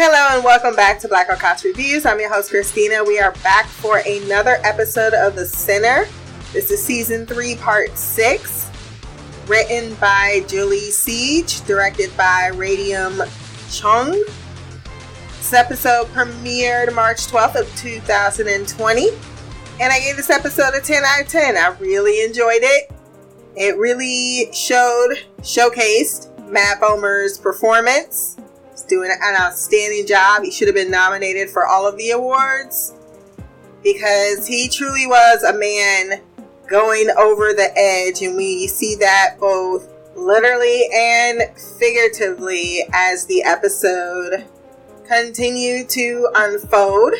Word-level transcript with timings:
Hello 0.00 0.36
and 0.36 0.44
welcome 0.44 0.76
back 0.76 1.00
to 1.00 1.08
Black 1.08 1.26
Couch 1.26 1.64
Reviews. 1.64 2.06
I'm 2.06 2.20
your 2.20 2.32
host 2.32 2.50
Christina. 2.50 3.02
We 3.02 3.18
are 3.18 3.32
back 3.42 3.66
for 3.66 3.98
another 4.06 4.58
episode 4.62 5.12
of 5.12 5.34
The 5.34 5.44
Sinner. 5.44 6.06
This 6.52 6.70
is 6.70 6.80
season 6.80 7.26
three, 7.26 7.56
part 7.56 7.98
six, 7.98 8.70
written 9.48 9.92
by 9.94 10.44
Julie 10.46 10.92
Siege, 10.92 11.62
directed 11.62 12.16
by 12.16 12.52
Radium 12.54 13.14
Cheung. 13.70 14.24
This 15.38 15.52
episode 15.52 16.06
premiered 16.12 16.94
March 16.94 17.26
12th 17.26 17.62
of 17.62 17.76
2020, 17.76 19.08
and 19.80 19.92
I 19.92 19.98
gave 19.98 20.16
this 20.16 20.30
episode 20.30 20.74
a 20.76 20.80
10 20.80 21.02
out 21.04 21.22
of 21.22 21.26
10. 21.28 21.56
I 21.56 21.76
really 21.80 22.22
enjoyed 22.22 22.62
it. 22.62 22.92
It 23.56 23.76
really 23.76 24.48
showed, 24.52 25.24
showcased 25.40 26.48
Matt 26.48 26.78
Bomer's 26.78 27.36
performance 27.36 28.36
doing 28.88 29.10
an 29.10 29.36
outstanding 29.40 30.06
job. 30.06 30.42
He 30.42 30.50
should 30.50 30.68
have 30.68 30.74
been 30.74 30.90
nominated 30.90 31.50
for 31.50 31.66
all 31.66 31.86
of 31.86 31.96
the 31.98 32.10
awards 32.10 32.94
because 33.82 34.46
he 34.46 34.68
truly 34.68 35.06
was 35.06 35.42
a 35.42 35.56
man 35.56 36.20
going 36.66 37.08
over 37.16 37.52
the 37.52 37.70
edge, 37.76 38.22
and 38.22 38.36
we 38.36 38.66
see 38.66 38.94
that 38.96 39.36
both 39.38 39.92
literally 40.14 40.88
and 40.92 41.42
figuratively 41.78 42.84
as 42.92 43.24
the 43.26 43.42
episode 43.42 44.46
continued 45.06 45.88
to 45.88 46.28
unfold. 46.34 47.14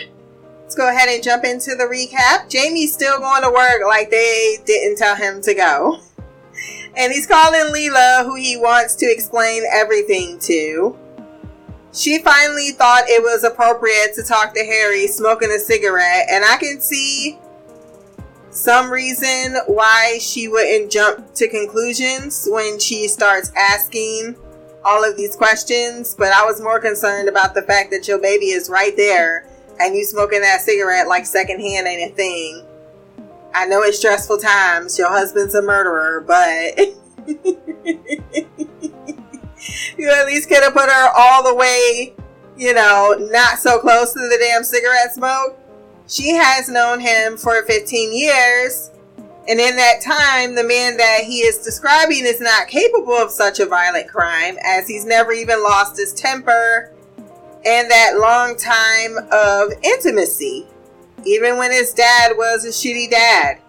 Let's 0.63 0.75
go 0.75 0.89
ahead 0.91 1.09
and 1.09 1.23
jump 1.23 1.45
into 1.45 1.75
the 1.77 1.85
recap. 1.85 2.51
Jamie's 2.51 2.93
still 2.93 3.19
going 3.19 3.43
to 3.43 3.51
work 3.51 3.81
like 3.87 4.11
they 4.11 4.59
didn't 4.67 4.99
tell 4.99 5.17
him 5.17 5.41
to 5.43 5.55
go. 5.55 6.01
And 6.97 7.13
he's 7.13 7.27
calling 7.27 7.73
Leela, 7.73 8.25
who 8.25 8.35
he 8.35 8.57
wants 8.57 8.95
to 8.97 9.07
explain 9.07 9.63
everything 9.73 10.39
to 10.41 10.99
she 11.93 12.19
finally 12.19 12.71
thought 12.73 13.05
it 13.09 13.23
was 13.23 13.45
appropriate 13.45 14.15
to 14.15 14.23
talk 14.23 14.55
to 14.55 14.65
Harry 14.65 15.07
smoking 15.07 15.51
a 15.51 15.59
cigarette, 15.59 16.27
and 16.31 16.45
I 16.45 16.57
can 16.57 16.81
see 16.81 17.39
some 18.51 18.91
reason 18.91 19.57
why 19.67 20.19
she 20.21 20.49
wouldn't 20.49 20.91
jump 20.91 21.35
to 21.35 21.49
conclusions 21.49 22.49
when 22.51 22.79
she 22.79 23.09
starts 23.09 23.53
asking 23.57 24.37
all 24.85 25.09
of 25.09 25.17
these 25.17 25.37
questions, 25.37 26.15
but 26.15 26.33
I 26.33 26.45
was 26.45 26.61
more 26.61 26.81
concerned 26.81 27.29
about 27.29 27.55
the 27.55 27.63
fact 27.63 27.91
that 27.91 28.09
your 28.09 28.19
baby 28.19 28.47
is 28.47 28.71
right 28.71 28.97
there 28.97 29.47
and 29.81 29.95
you 29.95 30.05
smoking 30.05 30.41
that 30.41 30.61
cigarette 30.61 31.09
like 31.09 31.27
secondhand 31.27 31.87
ain't 31.87 32.13
a 32.13 32.15
thing. 32.15 32.65
I 33.55 33.67
know 33.67 33.83
it's 33.83 33.99
stressful 33.99 34.39
times. 34.39 34.99
Your 34.99 35.09
husband's 35.09 35.55
a 35.55 35.63
murderer, 35.63 36.21
but 36.27 36.79
you 39.99 40.11
at 40.11 40.27
least 40.27 40.49
could 40.49 40.63
have 40.63 40.73
put 40.73 40.89
her 40.89 41.11
all 41.17 41.43
the 41.43 41.55
way, 41.55 42.15
you 42.57 42.73
know, 42.73 43.17
not 43.31 43.59
so 43.59 43.79
close 43.79 44.13
to 44.13 44.21
the 44.21 44.39
damn 44.41 44.65
cigarette 44.65 45.13
smoke. 45.13 45.59
She 46.07 46.31
has 46.31 46.69
known 46.69 47.01
him 47.01 47.37
for 47.37 47.63
15 47.65 48.17
years. 48.17 48.91
And 49.49 49.59
in 49.59 49.77
that 49.77 50.03
time, 50.03 50.55
the 50.55 50.65
man 50.65 50.97
that 50.99 51.21
he 51.25 51.39
is 51.39 51.59
describing 51.59 52.25
is 52.25 52.41
not 52.41 52.69
capable 52.69 53.15
of 53.15 53.31
such 53.31 53.61
a 53.61 53.67
violent 53.67 54.09
crime 54.09 54.57
as 54.63 54.87
he's 54.87 55.07
never 55.07 55.33
even 55.33 55.63
lost 55.63 55.97
his 55.97 56.13
temper 56.13 56.93
and 57.65 57.91
that 57.91 58.19
long 58.21 58.57
time 58.57 59.17
of 59.33 59.73
intimacy. 59.83 60.67
Even 61.25 61.57
when 61.57 61.73
his 61.73 61.93
dad 61.93 62.33
was 62.37 62.65
a 62.65 62.69
shitty 62.69 63.11
dad. 63.11 63.61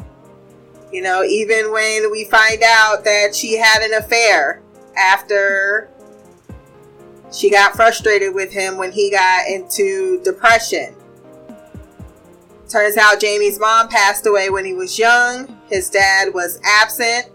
You 0.92 1.02
know, 1.02 1.24
even 1.24 1.72
when 1.72 2.12
we 2.12 2.26
find 2.26 2.62
out 2.64 3.04
that 3.04 3.36
she 3.36 3.58
had 3.58 3.82
an 3.82 3.94
affair 3.94 4.62
after 4.98 5.90
she 7.32 7.50
got 7.50 7.76
frustrated 7.76 8.34
with 8.34 8.52
him 8.52 8.78
when 8.78 8.92
he 8.92 9.12
got 9.12 9.48
into 9.48 10.22
depression. 10.24 10.96
Turns 12.68 12.98
out 12.98 13.20
Jamie's 13.20 13.60
mom 13.60 13.88
passed 13.88 14.26
away 14.28 14.50
when 14.50 14.64
he 14.64 14.74
was 14.74 14.98
young. 15.00 15.60
His 15.70 15.90
dad 15.90 16.34
was 16.34 16.60
absent. 16.64 17.30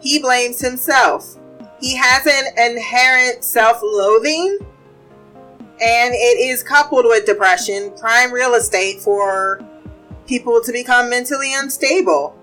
He 0.00 0.18
blames 0.18 0.60
himself. 0.60 1.36
He 1.80 1.96
has 1.96 2.26
an 2.26 2.70
inherent 2.70 3.44
self 3.44 3.80
loathing, 3.82 4.58
and 5.80 6.14
it 6.14 6.38
is 6.38 6.62
coupled 6.62 7.04
with 7.04 7.26
depression, 7.26 7.92
prime 7.98 8.32
real 8.32 8.54
estate 8.54 9.00
for 9.00 9.62
people 10.26 10.60
to 10.62 10.72
become 10.72 11.10
mentally 11.10 11.54
unstable. 11.54 12.36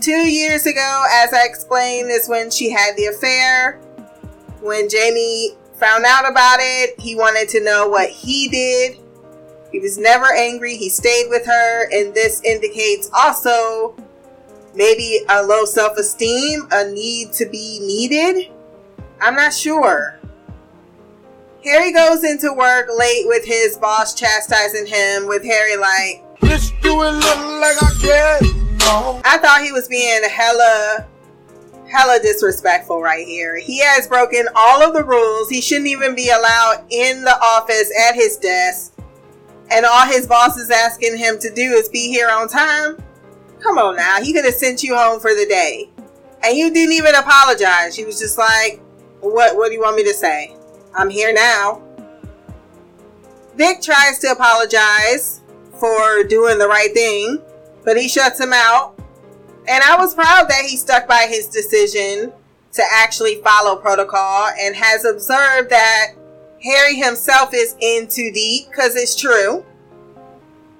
Two 0.00 0.28
years 0.28 0.66
ago, 0.66 1.04
as 1.10 1.32
I 1.32 1.44
explained, 1.44 2.10
is 2.10 2.28
when 2.28 2.50
she 2.50 2.70
had 2.70 2.96
the 2.96 3.06
affair. 3.06 3.80
When 4.60 4.88
Jamie 4.88 5.56
found 5.78 6.04
out 6.04 6.30
about 6.30 6.58
it, 6.60 6.98
he 7.00 7.14
wanted 7.14 7.48
to 7.50 7.64
know 7.64 7.88
what 7.88 8.10
he 8.10 8.48
did. 8.48 8.98
He 9.70 9.80
was 9.80 9.98
never 9.98 10.32
angry. 10.34 10.76
He 10.76 10.88
stayed 10.88 11.28
with 11.28 11.46
her, 11.46 11.90
and 11.92 12.14
this 12.14 12.42
indicates 12.42 13.10
also 13.12 13.94
maybe 14.74 15.20
a 15.28 15.42
low 15.42 15.64
self 15.64 15.96
esteem, 15.98 16.68
a 16.72 16.90
need 16.90 17.32
to 17.34 17.46
be 17.46 17.80
needed. 17.80 18.50
I'm 19.20 19.34
not 19.34 19.52
sure. 19.52 20.18
Harry 21.64 21.92
goes 21.92 22.24
into 22.24 22.52
work 22.52 22.88
late 22.96 23.26
with 23.26 23.44
his 23.44 23.76
boss 23.76 24.14
chastising 24.14 24.86
him, 24.86 25.26
with 25.26 25.44
Harry 25.44 25.76
like, 25.76 26.24
Bitch, 26.40 26.72
you 26.84 26.96
look 26.96 27.22
like 27.60 27.82
I 27.82 27.92
care. 28.00 28.38
I 29.24 29.38
thought 29.38 29.60
he 29.62 29.72
was 29.72 29.86
being 29.88 30.22
hella, 30.22 31.06
hella 31.90 32.18
disrespectful 32.20 33.00
right 33.00 33.26
here. 33.26 33.58
He 33.58 33.80
has 33.80 34.06
broken 34.06 34.46
all 34.54 34.82
of 34.82 34.94
the 34.94 35.04
rules. 35.04 35.48
He 35.48 35.60
shouldn't 35.60 35.88
even 35.88 36.14
be 36.14 36.30
allowed 36.30 36.84
in 36.90 37.22
the 37.24 37.36
office 37.40 37.92
at 38.08 38.14
his 38.14 38.36
desk. 38.36 38.94
And 39.70 39.84
all 39.84 40.06
his 40.06 40.26
boss 40.26 40.56
is 40.56 40.70
asking 40.70 41.18
him 41.18 41.38
to 41.40 41.52
do 41.52 41.72
is 41.72 41.88
be 41.88 42.08
here 42.08 42.30
on 42.30 42.48
time. 42.48 42.96
Come 43.60 43.78
on 43.78 43.96
now. 43.96 44.22
He 44.22 44.32
could 44.32 44.44
have 44.44 44.54
sent 44.54 44.82
you 44.82 44.94
home 44.94 45.20
for 45.20 45.34
the 45.34 45.46
day. 45.46 45.90
And 46.44 46.56
you 46.56 46.72
didn't 46.72 46.94
even 46.94 47.14
apologize. 47.14 47.96
He 47.96 48.04
was 48.04 48.18
just 48.18 48.38
like, 48.38 48.80
what, 49.20 49.56
what 49.56 49.68
do 49.68 49.74
you 49.74 49.80
want 49.80 49.96
me 49.96 50.04
to 50.04 50.14
say? 50.14 50.56
I'm 50.94 51.10
here 51.10 51.32
now. 51.32 51.82
Vic 53.56 53.82
tries 53.82 54.18
to 54.20 54.28
apologize 54.28 55.42
for 55.72 56.22
doing 56.22 56.58
the 56.58 56.68
right 56.68 56.92
thing 56.94 57.42
but 57.88 57.96
he 57.96 58.06
shuts 58.06 58.38
him 58.38 58.52
out. 58.52 58.97
And 59.68 59.84
I 59.84 59.96
was 59.96 60.14
proud 60.14 60.48
that 60.48 60.64
he 60.66 60.78
stuck 60.78 61.06
by 61.06 61.26
his 61.28 61.46
decision 61.46 62.32
to 62.72 62.82
actually 62.90 63.36
follow 63.42 63.76
protocol 63.76 64.48
and 64.58 64.74
has 64.74 65.04
observed 65.04 65.68
that 65.68 66.14
Harry 66.62 66.96
himself 66.96 67.50
is 67.52 67.76
in 67.80 68.08
too 68.08 68.32
deep 68.32 68.68
because 68.70 68.96
it's 68.96 69.14
true. 69.14 69.64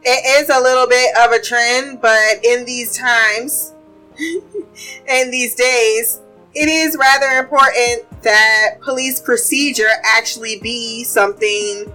It 0.03 0.43
is 0.43 0.49
a 0.49 0.59
little 0.59 0.87
bit 0.87 1.15
of 1.19 1.32
a 1.32 1.41
trend, 1.41 2.00
but 2.00 2.43
in 2.43 2.65
these 2.65 2.97
times, 2.97 3.75
in 4.19 5.31
these 5.31 5.55
days, 5.55 6.20
it 6.55 6.69
is 6.69 6.97
rather 6.97 7.38
important 7.38 8.22
that 8.22 8.78
police 8.81 9.20
procedure 9.20 9.88
actually 10.05 10.60
be 10.60 11.05
something 11.05 11.93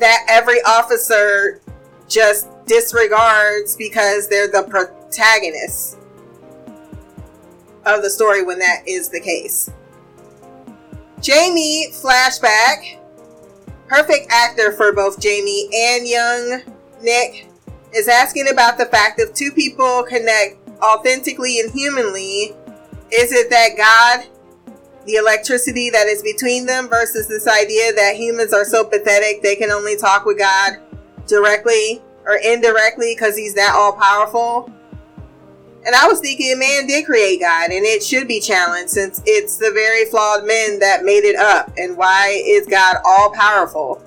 that 0.00 0.26
every 0.28 0.60
officer 0.62 1.60
just 2.08 2.48
disregards 2.66 3.76
because 3.76 4.28
they're 4.28 4.48
the 4.48 4.64
protagonists 5.14 5.96
of 7.86 8.02
the 8.02 8.10
story 8.10 8.42
when 8.42 8.58
that 8.58 8.82
is 8.86 9.08
the 9.08 9.20
case. 9.20 9.70
Jamie 11.20 11.88
flashback. 11.92 12.98
Perfect 13.86 14.26
actor 14.30 14.72
for 14.72 14.92
both 14.92 15.20
Jamie 15.20 15.68
and 15.74 16.08
young 16.08 16.62
Nick 17.02 17.46
is 17.94 18.08
asking 18.08 18.48
about 18.50 18.78
the 18.78 18.86
fact 18.86 19.20
if 19.20 19.34
two 19.34 19.52
people 19.52 20.02
connect 20.04 20.56
authentically 20.82 21.60
and 21.60 21.70
humanly, 21.70 22.56
is 23.12 23.30
it 23.30 23.50
that 23.50 23.76
God, 23.76 24.26
the 25.04 25.14
electricity 25.14 25.90
that 25.90 26.06
is 26.06 26.22
between 26.22 26.66
them, 26.66 26.88
versus 26.88 27.28
this 27.28 27.46
idea 27.46 27.92
that 27.92 28.16
humans 28.16 28.52
are 28.52 28.64
so 28.64 28.84
pathetic 28.84 29.42
they 29.42 29.54
can 29.54 29.70
only 29.70 29.96
talk 29.96 30.24
with 30.24 30.38
God 30.38 30.78
directly 31.26 32.02
or 32.26 32.36
indirectly 32.36 33.14
because 33.14 33.36
he's 33.36 33.54
that 33.54 33.74
all 33.74 33.92
powerful. 33.92 34.70
And 35.86 35.94
I 35.94 36.06
was 36.06 36.20
thinking, 36.20 36.58
man 36.58 36.86
did 36.86 37.04
create 37.04 37.40
God, 37.40 37.70
and 37.70 37.84
it 37.84 38.02
should 38.02 38.26
be 38.26 38.40
challenged 38.40 38.90
since 38.90 39.20
it's 39.26 39.58
the 39.58 39.70
very 39.74 40.06
flawed 40.06 40.46
men 40.46 40.78
that 40.78 41.04
made 41.04 41.24
it 41.24 41.36
up. 41.36 41.70
And 41.76 41.96
why 41.96 42.42
is 42.44 42.66
God 42.66 42.96
all 43.04 43.30
powerful? 43.30 44.02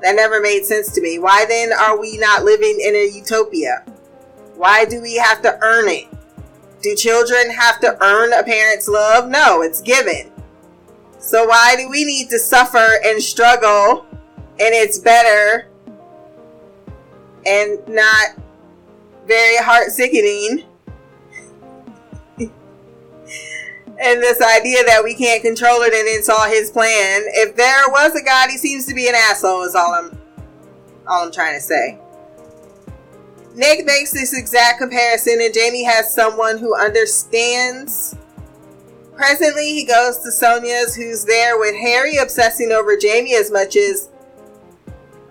That 0.00 0.16
never 0.16 0.40
made 0.40 0.64
sense 0.64 0.92
to 0.92 1.02
me. 1.02 1.18
Why 1.18 1.44
then 1.46 1.72
are 1.72 2.00
we 2.00 2.16
not 2.16 2.44
living 2.44 2.78
in 2.80 2.94
a 2.94 3.10
utopia? 3.14 3.84
Why 4.56 4.86
do 4.86 5.02
we 5.02 5.16
have 5.16 5.42
to 5.42 5.58
earn 5.60 5.88
it? 5.88 6.08
Do 6.80 6.94
children 6.94 7.50
have 7.50 7.80
to 7.80 8.02
earn 8.02 8.32
a 8.32 8.42
parent's 8.42 8.88
love? 8.88 9.28
No, 9.28 9.62
it's 9.62 9.82
given. 9.82 10.30
So 11.18 11.46
why 11.46 11.74
do 11.76 11.88
we 11.88 12.04
need 12.04 12.30
to 12.30 12.38
suffer 12.38 12.86
and 13.04 13.22
struggle? 13.22 14.06
And 14.60 14.74
it's 14.74 14.98
better 14.98 15.68
and 17.46 17.78
not 17.88 18.36
very 19.26 19.56
heart 19.56 19.90
sickening 19.90 20.64
and 24.00 24.22
this 24.22 24.40
idea 24.42 24.82
that 24.84 25.02
we 25.04 25.14
can't 25.14 25.42
control 25.42 25.82
it 25.82 25.92
and 25.94 26.08
it's 26.08 26.28
all 26.28 26.48
his 26.48 26.70
plan. 26.70 27.22
If 27.34 27.56
there 27.56 27.88
was 27.88 28.14
a 28.14 28.22
God, 28.22 28.50
he 28.50 28.58
seems 28.58 28.86
to 28.86 28.94
be 28.94 29.08
an 29.08 29.14
asshole. 29.14 29.62
Is 29.62 29.74
all 29.74 29.94
I'm 29.94 30.18
all 31.06 31.24
I'm 31.24 31.32
trying 31.32 31.54
to 31.54 31.60
say. 31.60 31.98
Nick 33.54 33.86
makes 33.86 34.10
this 34.10 34.36
exact 34.36 34.80
comparison, 34.80 35.38
and 35.40 35.54
Jamie 35.54 35.84
has 35.84 36.12
someone 36.12 36.58
who 36.58 36.76
understands. 36.76 38.16
Presently, 39.14 39.72
he 39.72 39.84
goes 39.84 40.18
to 40.18 40.32
Sonia's, 40.32 40.96
who's 40.96 41.24
there 41.24 41.56
with 41.56 41.76
Harry, 41.76 42.16
obsessing 42.16 42.72
over 42.72 42.96
Jamie 42.96 43.36
as 43.36 43.52
much 43.52 43.76
as 43.76 44.08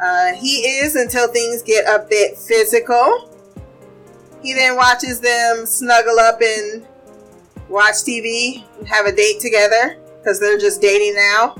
uh, 0.01 0.33
he 0.35 0.61
is 0.61 0.95
until 0.95 1.27
things 1.27 1.61
get 1.63 1.85
a 1.85 2.05
bit 2.09 2.37
physical. 2.37 3.29
He 4.41 4.53
then 4.53 4.77
watches 4.77 5.19
them 5.19 5.65
snuggle 5.65 6.19
up 6.19 6.39
and 6.41 6.87
watch 7.73 7.95
TV 7.95 8.63
have 8.87 9.07
a 9.07 9.11
date 9.11 9.39
together 9.39 9.97
because 10.19 10.39
they're 10.39 10.59
just 10.59 10.79
dating 10.79 11.15
now. 11.15 11.55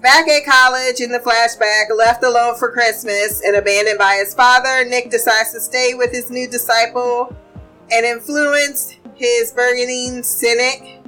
Back 0.00 0.28
at 0.28 0.44
college 0.44 1.00
in 1.00 1.10
the 1.10 1.18
flashback, 1.18 1.94
left 1.96 2.22
alone 2.22 2.56
for 2.56 2.70
Christmas 2.70 3.42
and 3.44 3.56
abandoned 3.56 3.98
by 3.98 4.14
his 4.14 4.32
father, 4.32 4.84
Nick 4.84 5.10
decides 5.10 5.52
to 5.52 5.60
stay 5.60 5.94
with 5.94 6.12
his 6.12 6.30
new 6.30 6.48
disciple 6.48 7.34
and 7.90 8.06
influenced 8.06 8.98
his 9.14 9.52
burgeoning 9.52 10.22
cynic, 10.22 11.00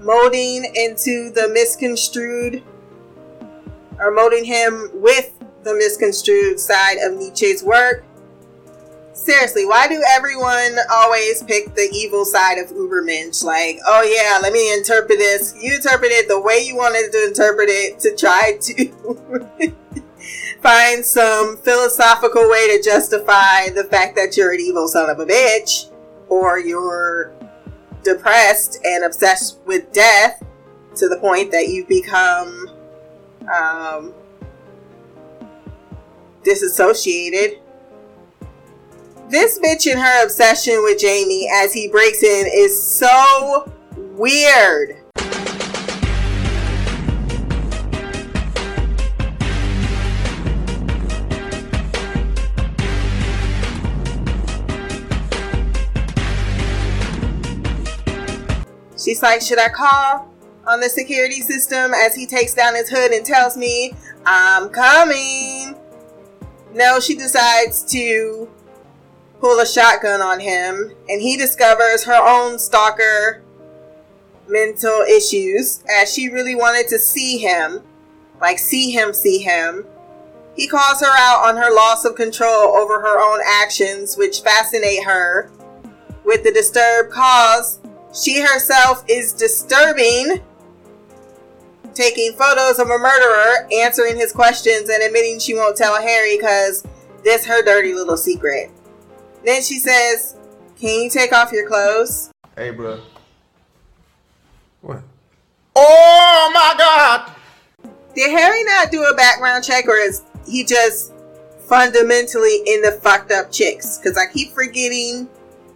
molding 0.00 0.64
into 0.74 1.30
the 1.30 1.48
misconstrued, 1.52 2.62
or 3.98 4.10
molding 4.10 4.44
him 4.44 4.90
with 4.94 5.32
the 5.62 5.74
misconstrued 5.74 6.58
side 6.58 6.98
of 7.02 7.16
Nietzsche's 7.16 7.62
work 7.62 8.04
seriously, 9.18 9.66
why 9.66 9.88
do 9.88 10.02
everyone 10.16 10.76
always 10.90 11.42
pick 11.42 11.74
the 11.74 11.88
evil 11.92 12.24
side 12.24 12.58
of 12.58 12.70
Ubermensch? 12.70 13.42
Like, 13.44 13.78
oh 13.86 14.02
yeah, 14.02 14.38
let 14.40 14.52
me 14.52 14.72
interpret 14.72 15.18
this. 15.18 15.54
You 15.60 15.74
interpret 15.74 16.12
it 16.12 16.28
the 16.28 16.40
way 16.40 16.64
you 16.64 16.76
wanted 16.76 17.12
to 17.12 17.26
interpret 17.26 17.68
it 17.68 17.98
to 18.00 18.14
try 18.16 18.58
to 18.60 19.74
find 20.62 21.04
some 21.04 21.58
philosophical 21.58 22.48
way 22.48 22.76
to 22.76 22.82
justify 22.82 23.68
the 23.70 23.86
fact 23.90 24.16
that 24.16 24.36
you're 24.36 24.52
an 24.52 24.60
evil 24.60 24.88
son 24.88 25.10
of 25.10 25.18
a 25.18 25.26
bitch 25.26 25.90
or 26.28 26.58
you're 26.58 27.34
depressed 28.04 28.78
and 28.84 29.04
obsessed 29.04 29.58
with 29.66 29.92
death 29.92 30.42
to 30.94 31.08
the 31.08 31.16
point 31.18 31.50
that 31.50 31.68
you've 31.68 31.88
become 31.88 32.68
um, 33.52 34.14
disassociated 36.44 37.60
this 39.30 39.58
bitch 39.58 39.90
and 39.90 40.00
her 40.00 40.24
obsession 40.24 40.82
with 40.82 40.98
Jamie 40.98 41.48
as 41.52 41.72
he 41.72 41.88
breaks 41.88 42.22
in 42.22 42.46
is 42.46 42.82
so 42.82 43.70
weird. 43.96 44.96
She's 58.98 59.22
like, 59.22 59.42
Should 59.42 59.58
I 59.58 59.68
call 59.68 60.32
on 60.66 60.80
the 60.80 60.88
security 60.88 61.40
system 61.42 61.92
as 61.94 62.14
he 62.14 62.26
takes 62.26 62.54
down 62.54 62.74
his 62.74 62.88
hood 62.88 63.12
and 63.12 63.24
tells 63.24 63.56
me, 63.56 63.94
I'm 64.24 64.70
coming? 64.70 65.76
No, 66.74 67.00
she 67.00 67.14
decides 67.14 67.82
to 67.92 68.48
pull 69.40 69.60
a 69.60 69.66
shotgun 69.66 70.20
on 70.20 70.40
him, 70.40 70.92
and 71.08 71.20
he 71.20 71.36
discovers 71.36 72.04
her 72.04 72.20
own 72.20 72.58
stalker 72.58 73.42
mental 74.48 75.02
issues 75.02 75.84
as 75.90 76.12
she 76.12 76.28
really 76.28 76.54
wanted 76.54 76.88
to 76.88 76.98
see 76.98 77.38
him, 77.38 77.80
like 78.40 78.58
see 78.58 78.90
him, 78.90 79.12
see 79.12 79.38
him. 79.38 79.84
He 80.56 80.66
calls 80.66 81.00
her 81.00 81.16
out 81.16 81.46
on 81.46 81.56
her 81.56 81.72
loss 81.72 82.04
of 82.04 82.16
control 82.16 82.76
over 82.76 83.00
her 83.00 83.20
own 83.20 83.40
actions, 83.62 84.16
which 84.16 84.40
fascinate 84.40 85.04
her. 85.04 85.50
With 86.24 86.42
the 86.42 86.50
disturbed 86.50 87.12
cause, 87.12 87.78
she 88.12 88.40
herself 88.40 89.04
is 89.08 89.32
disturbing, 89.32 90.40
taking 91.94 92.32
photos 92.32 92.78
of 92.78 92.90
a 92.90 92.98
murderer, 92.98 93.68
answering 93.72 94.16
his 94.16 94.32
questions, 94.32 94.88
and 94.88 95.02
admitting 95.02 95.38
she 95.38 95.54
won't 95.54 95.76
tell 95.76 96.00
Harry 96.00 96.36
because 96.36 96.84
this 97.22 97.46
her 97.46 97.62
dirty 97.62 97.94
little 97.94 98.16
secret. 98.16 98.70
Then 99.44 99.62
she 99.62 99.78
says, 99.78 100.36
Can 100.78 101.02
you 101.02 101.10
take 101.10 101.32
off 101.32 101.52
your 101.52 101.68
clothes? 101.68 102.30
Hey, 102.56 102.70
bro. 102.70 103.00
What? 104.80 105.02
Oh 105.74 106.50
my 106.52 106.74
god! 106.76 107.32
Did 108.14 108.30
Harry 108.30 108.64
not 108.64 108.90
do 108.90 109.04
a 109.04 109.14
background 109.14 109.64
check 109.64 109.86
or 109.86 109.96
is 109.96 110.22
he 110.46 110.64
just 110.64 111.12
fundamentally 111.68 112.62
in 112.66 112.82
the 112.82 112.98
fucked 113.02 113.30
up 113.30 113.52
chicks? 113.52 113.98
Because 113.98 114.18
I 114.18 114.32
keep 114.32 114.52
forgetting 114.52 115.28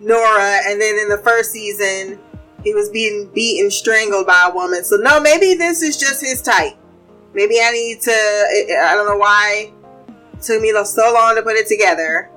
Nora, 0.02 0.60
and 0.66 0.80
then 0.80 0.98
in 0.98 1.08
the 1.08 1.18
first 1.18 1.52
season, 1.52 2.18
he 2.64 2.74
was 2.74 2.88
being 2.90 3.30
beaten, 3.32 3.70
strangled 3.70 4.26
by 4.26 4.48
a 4.50 4.54
woman. 4.54 4.84
So, 4.84 4.96
no, 4.96 5.20
maybe 5.20 5.54
this 5.54 5.82
is 5.82 5.96
just 5.96 6.20
his 6.20 6.42
type. 6.42 6.74
Maybe 7.34 7.60
I 7.62 7.70
need 7.70 8.00
to, 8.02 8.10
I 8.82 8.94
don't 8.94 9.06
know 9.06 9.16
why 9.16 9.72
it 10.08 10.42
took 10.42 10.60
me 10.60 10.72
so 10.84 11.12
long 11.14 11.36
to 11.36 11.42
put 11.42 11.54
it 11.54 11.68
together. 11.68 12.28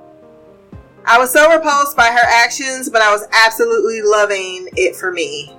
I 1.08 1.18
was 1.18 1.32
so 1.32 1.48
repulsed 1.54 1.96
by 1.96 2.08
her 2.08 2.26
actions, 2.44 2.90
but 2.90 3.00
I 3.00 3.12
was 3.12 3.28
absolutely 3.32 4.02
loving 4.02 4.68
it 4.76 4.96
for 4.96 5.12
me. 5.12 5.54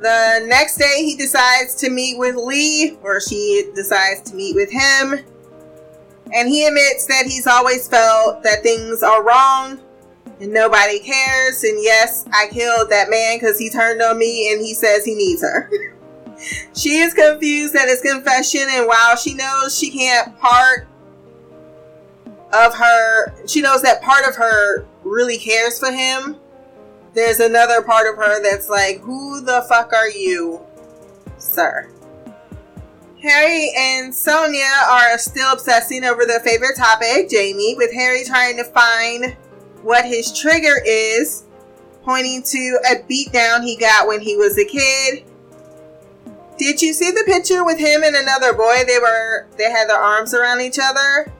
The 0.00 0.46
next 0.46 0.78
day, 0.78 1.04
he 1.04 1.16
decides 1.16 1.74
to 1.76 1.90
meet 1.90 2.18
with 2.18 2.34
Lee, 2.34 2.96
or 3.02 3.20
she 3.20 3.70
decides 3.74 4.22
to 4.30 4.36
meet 4.36 4.54
with 4.54 4.70
him. 4.72 5.22
And 6.32 6.48
he 6.48 6.66
admits 6.66 7.04
that 7.06 7.26
he's 7.26 7.46
always 7.46 7.86
felt 7.86 8.42
that 8.42 8.62
things 8.62 9.02
are 9.02 9.22
wrong 9.22 9.80
and 10.40 10.54
nobody 10.54 10.98
cares. 11.00 11.62
And 11.62 11.82
yes, 11.82 12.24
I 12.32 12.48
killed 12.48 12.88
that 12.88 13.10
man 13.10 13.38
because 13.38 13.58
he 13.58 13.68
turned 13.68 14.00
on 14.00 14.16
me 14.18 14.50
and 14.50 14.62
he 14.62 14.72
says 14.72 15.04
he 15.04 15.14
needs 15.14 15.42
her. 15.42 15.70
she 16.74 17.00
is 17.00 17.12
confused 17.12 17.74
at 17.74 17.88
his 17.88 18.00
confession, 18.00 18.62
and 18.70 18.86
while 18.86 19.14
she 19.16 19.34
knows 19.34 19.78
she 19.78 19.90
can't 19.90 20.38
part 20.38 20.86
of 22.52 22.74
her, 22.74 23.46
she 23.46 23.60
knows 23.60 23.82
that 23.82 24.02
part 24.02 24.26
of 24.26 24.36
her 24.36 24.86
really 25.04 25.38
cares 25.38 25.78
for 25.78 25.90
him. 25.90 26.36
There's 27.14 27.40
another 27.40 27.82
part 27.82 28.08
of 28.08 28.16
her 28.16 28.42
that's 28.42 28.68
like, 28.68 29.00
who 29.00 29.40
the 29.40 29.64
fuck 29.68 29.92
are 29.92 30.08
you, 30.08 30.60
sir? 31.38 31.90
Harry 33.22 33.70
and 33.76 34.14
Sonia 34.14 34.70
are 34.88 35.18
still 35.18 35.52
obsessing 35.52 36.04
over 36.04 36.24
their 36.24 36.40
favorite 36.40 36.76
topic, 36.76 37.28
Jamie, 37.28 37.74
with 37.76 37.92
Harry 37.92 38.24
trying 38.24 38.56
to 38.56 38.64
find 38.64 39.36
what 39.82 40.06
his 40.06 40.38
trigger 40.38 40.80
is, 40.86 41.44
pointing 42.02 42.42
to 42.42 42.78
a 42.90 42.96
beatdown 43.02 43.62
he 43.62 43.76
got 43.76 44.06
when 44.06 44.20
he 44.20 44.36
was 44.36 44.56
a 44.58 44.64
kid. 44.64 45.24
Did 46.56 46.80
you 46.80 46.92
see 46.92 47.10
the 47.10 47.24
picture 47.26 47.64
with 47.64 47.78
him 47.78 48.02
and 48.02 48.16
another 48.16 48.54
boy? 48.54 48.84
They 48.86 48.98
were 48.98 49.48
they 49.56 49.70
had 49.70 49.88
their 49.88 49.98
arms 49.98 50.34
around 50.34 50.60
each 50.60 50.78
other. 50.80 51.32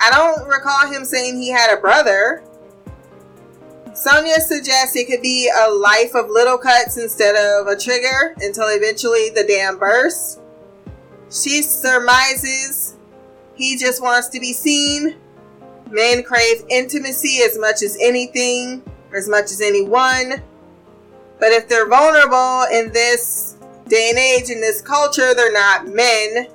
I 0.00 0.10
don't 0.10 0.48
recall 0.48 0.90
him 0.90 1.04
saying 1.04 1.38
he 1.38 1.50
had 1.50 1.76
a 1.76 1.80
brother. 1.80 2.42
Sonia 3.94 4.40
suggests 4.40 4.96
it 4.96 5.08
could 5.08 5.20
be 5.20 5.50
a 5.54 5.70
life 5.70 6.14
of 6.14 6.30
little 6.30 6.56
cuts 6.56 6.96
instead 6.96 7.36
of 7.36 7.66
a 7.66 7.78
trigger 7.78 8.34
until 8.38 8.66
eventually 8.68 9.30
the 9.30 9.44
dam 9.44 9.78
bursts. 9.78 10.40
She 11.30 11.62
surmises 11.62 12.96
he 13.60 13.76
just 13.76 14.00
wants 14.00 14.28
to 14.28 14.40
be 14.40 14.54
seen. 14.54 15.16
Men 15.90 16.22
crave 16.22 16.64
intimacy 16.70 17.42
as 17.42 17.58
much 17.58 17.82
as 17.82 17.96
anything, 18.00 18.82
or 19.10 19.18
as 19.18 19.28
much 19.28 19.44
as 19.46 19.60
anyone. 19.60 20.42
But 21.38 21.52
if 21.52 21.68
they're 21.68 21.88
vulnerable 21.88 22.64
in 22.72 22.90
this 22.92 23.58
day 23.88 24.08
and 24.10 24.18
age, 24.18 24.48
in 24.48 24.62
this 24.62 24.80
culture, 24.80 25.34
they're 25.34 25.52
not 25.52 25.88
men. 25.88 26.46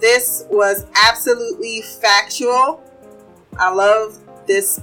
This 0.00 0.44
was 0.50 0.86
absolutely 0.94 1.82
factual. 1.82 2.82
I 3.58 3.72
love 3.72 4.18
this 4.46 4.80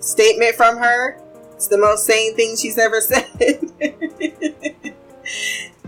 statement 0.00 0.54
from 0.54 0.76
her. 0.76 1.20
It's 1.54 1.68
the 1.68 1.78
most 1.78 2.04
sane 2.04 2.36
thing 2.36 2.56
she's 2.56 2.78
ever 2.78 3.00
said. 3.00 3.26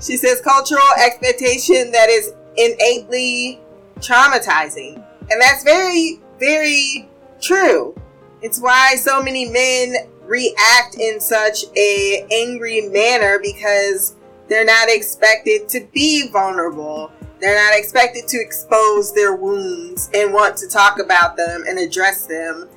she 0.00 0.16
says 0.16 0.40
cultural 0.40 0.80
expectation 0.98 1.92
that 1.92 2.08
is 2.08 2.32
innately 2.56 3.60
traumatizing. 3.98 5.04
And 5.30 5.40
that's 5.40 5.62
very, 5.62 6.20
very 6.38 7.08
true. 7.40 7.94
It's 8.42 8.60
why 8.60 8.96
so 8.96 9.22
many 9.22 9.48
men 9.48 9.94
react 10.22 10.96
in 10.98 11.20
such 11.20 11.64
a 11.76 12.26
angry 12.32 12.82
manner 12.88 13.38
because 13.42 14.16
they're 14.48 14.64
not 14.64 14.88
expected 14.88 15.68
to 15.68 15.86
be 15.92 16.28
vulnerable. 16.30 17.12
They're 17.40 17.70
not 17.70 17.78
expected 17.78 18.28
to 18.28 18.40
expose 18.40 19.14
their 19.14 19.34
wounds 19.34 20.10
and 20.14 20.32
want 20.32 20.56
to 20.58 20.68
talk 20.68 20.98
about 20.98 21.36
them 21.36 21.64
and 21.66 21.78
address 21.78 22.26
them 22.26 22.68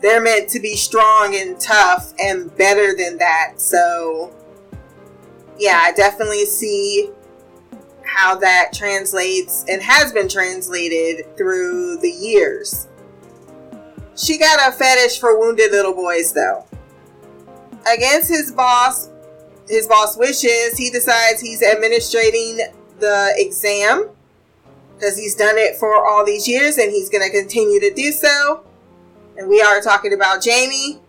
they're 0.00 0.20
meant 0.20 0.48
to 0.50 0.60
be 0.60 0.76
strong 0.76 1.34
and 1.34 1.58
tough 1.58 2.12
and 2.18 2.54
better 2.56 2.94
than 2.94 3.18
that. 3.18 3.54
So, 3.56 4.32
yeah, 5.58 5.80
I 5.82 5.92
definitely 5.92 6.44
see 6.44 7.10
how 8.04 8.36
that 8.36 8.72
translates 8.72 9.64
and 9.68 9.82
has 9.82 10.12
been 10.12 10.28
translated 10.28 11.36
through 11.36 11.98
the 11.98 12.10
years. 12.10 12.88
She 14.16 14.38
got 14.38 14.68
a 14.68 14.72
fetish 14.72 15.18
for 15.18 15.38
wounded 15.38 15.72
little 15.72 15.94
boys, 15.94 16.32
though. 16.32 16.66
Against 17.92 18.28
his 18.28 18.52
boss, 18.52 19.10
his 19.68 19.86
boss 19.86 20.16
wishes, 20.16 20.76
he 20.76 20.90
decides 20.90 21.40
he's 21.40 21.62
administrating 21.62 22.60
the 22.98 23.34
exam 23.36 24.10
because 24.94 25.16
he's 25.16 25.34
done 25.34 25.58
it 25.58 25.76
for 25.76 25.94
all 26.06 26.24
these 26.24 26.48
years 26.48 26.78
and 26.78 26.90
he's 26.90 27.10
going 27.10 27.22
to 27.22 27.30
continue 27.30 27.80
to 27.80 27.92
do 27.92 28.12
so. 28.12 28.64
And 29.36 29.48
we 29.48 29.60
are 29.60 29.80
talking 29.80 30.14
about 30.14 30.42
Jamie. 30.42 31.00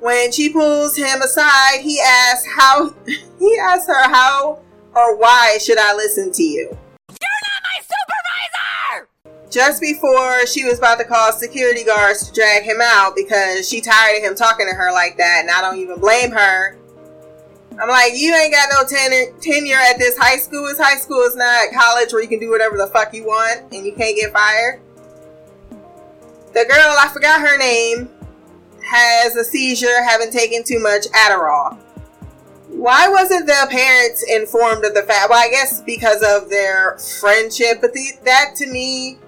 When 0.00 0.32
she 0.32 0.52
pulls 0.52 0.96
him 0.96 1.22
aside, 1.22 1.80
he 1.80 2.00
asks 2.00 2.46
how 2.56 2.94
he 3.38 3.58
asks 3.58 3.86
her 3.86 4.10
how 4.10 4.60
or 4.94 5.16
why 5.16 5.58
should 5.58 5.78
I 5.78 5.94
listen 5.94 6.32
to 6.32 6.42
you? 6.42 6.68
You're 6.68 7.40
not 7.42 7.62
my 7.62 7.80
supervisor! 7.80 9.08
Just 9.50 9.80
before 9.80 10.46
she 10.46 10.64
was 10.64 10.78
about 10.78 10.98
to 10.98 11.04
call 11.04 11.32
security 11.32 11.84
guards 11.84 12.28
to 12.28 12.34
drag 12.34 12.64
him 12.64 12.78
out 12.82 13.14
because 13.16 13.68
she 13.68 13.80
tired 13.80 14.18
of 14.18 14.24
him 14.24 14.34
talking 14.34 14.66
to 14.68 14.74
her 14.74 14.92
like 14.92 15.16
that, 15.16 15.40
and 15.42 15.50
I 15.50 15.60
don't 15.60 15.78
even 15.78 15.98
blame 15.98 16.30
her. 16.32 16.76
I'm 17.80 17.88
like, 17.88 18.12
you 18.14 18.34
ain't 18.34 18.52
got 18.52 18.68
no 18.70 18.86
tenure, 18.86 19.32
tenure 19.40 19.76
at 19.76 19.98
this 19.98 20.16
high 20.16 20.36
school. 20.36 20.64
This 20.64 20.78
high 20.78 20.96
school 20.96 21.20
is 21.20 21.36
not 21.36 21.72
college 21.72 22.12
where 22.12 22.22
you 22.22 22.28
can 22.28 22.38
do 22.38 22.50
whatever 22.50 22.76
the 22.76 22.86
fuck 22.88 23.14
you 23.14 23.24
want 23.24 23.72
and 23.72 23.86
you 23.86 23.92
can't 23.92 24.16
get 24.16 24.32
fired. 24.32 24.80
The 26.48 26.66
girl, 26.68 26.94
I 26.98 27.08
forgot 27.12 27.40
her 27.40 27.56
name, 27.58 28.10
has 28.84 29.36
a 29.36 29.44
seizure 29.44 30.02
having 30.04 30.30
taken 30.30 30.64
too 30.64 30.78
much 30.80 31.06
Adderall. 31.12 31.78
Why 32.68 33.08
wasn't 33.08 33.46
the 33.46 33.66
parents 33.70 34.24
informed 34.28 34.84
of 34.84 34.94
the 34.94 35.02
fact? 35.02 35.30
Well, 35.30 35.42
I 35.42 35.50
guess 35.50 35.80
because 35.80 36.22
of 36.22 36.50
their 36.50 36.98
friendship, 36.98 37.80
but 37.80 37.92
the, 37.92 38.12
that 38.24 38.54
to 38.56 38.66
me, 38.66 39.18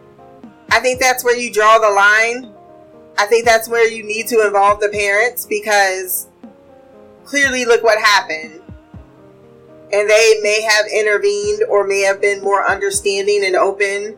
I 0.71 0.81
think 0.81 1.01
that's 1.01 1.25
where 1.25 1.37
you 1.37 1.53
draw 1.53 1.79
the 1.79 1.91
line. 1.91 2.53
I 3.17 3.27
think 3.27 3.45
that's 3.45 3.69
where 3.69 3.89
you 3.89 4.03
need 4.03 4.27
to 4.29 4.45
involve 4.47 4.81
the 4.81 4.89
parents 4.89 5.47
because 5.47 6.29
clearly 7.25 7.65
look 7.65 7.83
what 7.83 7.99
happened. 7.99 8.61
And 9.93 10.11
they 10.11 10.41
may 10.43 10.63
have 10.63 10.87
intervened 10.87 11.63
or 11.69 11.87
may 11.87 12.01
have 12.01 12.21
been 12.21 12.43
more 12.43 12.69
understanding 12.69 13.45
and 13.45 13.55
open 13.55 14.17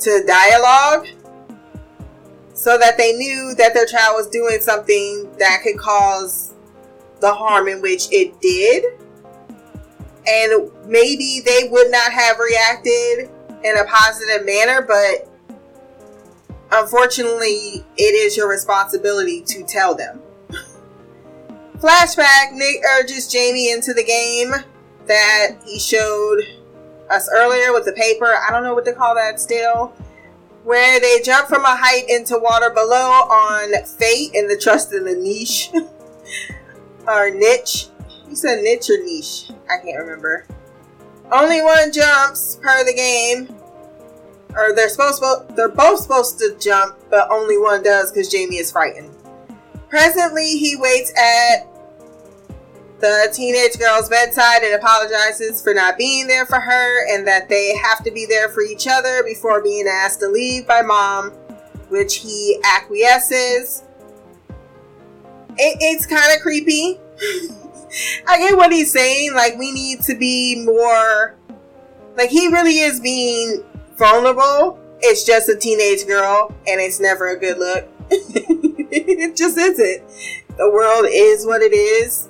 to 0.00 0.24
dialogue 0.26 1.06
so 2.54 2.76
that 2.76 2.98
they 2.98 3.12
knew 3.12 3.54
that 3.56 3.72
their 3.72 3.86
child 3.86 4.14
was 4.16 4.28
doing 4.28 4.60
something 4.60 5.30
that 5.38 5.60
could 5.62 5.78
cause 5.78 6.54
the 7.20 7.32
harm 7.32 7.68
in 7.68 7.80
which 7.80 8.08
it 8.12 8.38
did. 8.40 8.84
And 10.26 10.70
maybe 10.86 11.40
they 11.44 11.68
would 11.70 11.90
not 11.90 12.12
have 12.12 12.38
reacted 12.38 13.30
in 13.64 13.78
a 13.78 13.84
positive 13.84 14.44
manner, 14.44 14.82
but 14.82 15.28
unfortunately, 16.70 17.84
it 17.96 18.02
is 18.02 18.36
your 18.36 18.48
responsibility 18.48 19.42
to 19.42 19.64
tell 19.64 19.94
them. 19.94 20.20
Flashback 21.80 22.52
Nick 22.52 22.82
urges 22.84 23.26
Jamie 23.26 23.70
into 23.70 23.94
the 23.94 24.04
game 24.04 24.52
that 25.06 25.56
he 25.64 25.78
showed 25.78 26.40
us 27.08 27.26
earlier 27.34 27.72
with 27.72 27.86
the 27.86 27.92
paper. 27.92 28.36
I 28.46 28.50
don't 28.50 28.62
know 28.62 28.74
what 28.74 28.84
to 28.84 28.92
call 28.92 29.14
that 29.14 29.40
still. 29.40 29.94
Where 30.64 31.00
they 31.00 31.22
jump 31.22 31.48
from 31.48 31.64
a 31.64 31.74
height 31.74 32.04
into 32.10 32.38
water 32.38 32.68
below 32.68 33.10
on 33.10 33.84
Fate 33.86 34.32
in 34.34 34.46
the 34.46 34.58
Trust 34.58 34.92
in 34.92 35.04
the 35.04 35.14
Niche. 35.14 35.70
or 37.08 37.30
Niche. 37.30 37.88
You 38.28 38.36
said 38.36 38.62
niche 38.62 38.90
or 38.90 39.02
niche? 39.02 39.50
I 39.70 39.82
can't 39.82 39.98
remember. 39.98 40.46
Only 41.32 41.62
one 41.62 41.92
jumps 41.92 42.58
per 42.62 42.84
the 42.84 42.92
game. 42.92 43.56
Or 44.54 44.74
they're 44.74 44.90
supposed 44.90 45.22
to, 45.22 45.46
they're 45.56 45.70
both 45.70 46.00
supposed 46.00 46.38
to 46.40 46.56
jump, 46.60 46.96
but 47.08 47.30
only 47.30 47.56
one 47.56 47.82
does 47.82 48.12
because 48.12 48.28
Jamie 48.28 48.58
is 48.58 48.70
frightened. 48.70 49.16
Presently, 49.88 50.58
he 50.58 50.76
waits 50.76 51.12
at 51.16 51.69
the 53.00 53.30
teenage 53.32 53.78
girl's 53.78 54.08
bedside 54.08 54.62
and 54.62 54.74
apologizes 54.74 55.62
for 55.62 55.72
not 55.72 55.96
being 55.96 56.26
there 56.26 56.44
for 56.44 56.60
her 56.60 57.14
and 57.14 57.26
that 57.26 57.48
they 57.48 57.74
have 57.76 58.04
to 58.04 58.10
be 58.10 58.26
there 58.26 58.48
for 58.48 58.62
each 58.62 58.86
other 58.86 59.22
before 59.24 59.62
being 59.62 59.86
asked 59.88 60.20
to 60.20 60.28
leave 60.28 60.66
by 60.66 60.82
mom, 60.82 61.30
which 61.88 62.16
he 62.16 62.60
acquiesces. 62.64 63.84
It, 65.56 65.78
it's 65.80 66.06
kind 66.06 66.34
of 66.34 66.40
creepy. 66.42 67.00
I 68.26 68.38
get 68.38 68.56
what 68.56 68.72
he's 68.72 68.92
saying. 68.92 69.34
Like, 69.34 69.58
we 69.58 69.72
need 69.72 70.02
to 70.02 70.16
be 70.16 70.62
more. 70.64 71.36
Like, 72.16 72.30
he 72.30 72.48
really 72.48 72.80
is 72.80 73.00
being 73.00 73.64
vulnerable. 73.96 74.78
It's 75.00 75.24
just 75.24 75.48
a 75.48 75.56
teenage 75.56 76.06
girl, 76.06 76.54
and 76.66 76.80
it's 76.80 77.00
never 77.00 77.30
a 77.30 77.38
good 77.38 77.58
look. 77.58 77.88
it 78.10 79.36
just 79.36 79.56
isn't. 79.56 80.02
The 80.56 80.70
world 80.70 81.06
is 81.08 81.46
what 81.46 81.62
it 81.62 81.72
is 81.72 82.29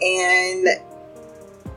and 0.00 0.68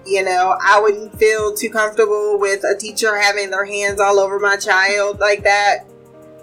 you 0.06 0.24
know, 0.24 0.58
I 0.60 0.80
wouldn't 0.80 1.18
feel 1.20 1.54
too 1.54 1.70
comfortable 1.70 2.40
with 2.40 2.64
a 2.64 2.76
teacher 2.76 3.20
having 3.20 3.52
their 3.52 3.66
hands 3.66 4.00
all 4.00 4.20
over 4.20 4.40
my 4.40 4.56
child 4.58 5.20
like 5.20 5.44
that 5.44 5.86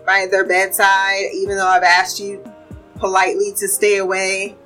by 0.07 0.29
their 0.31 0.45
bedside, 0.47 1.31
even 1.35 1.57
though 1.57 1.67
I've 1.67 1.83
asked 1.83 2.21
you 2.21 2.45
politely 2.97 3.53
to 3.57 3.67
stay 3.67 3.99
away. 3.99 4.57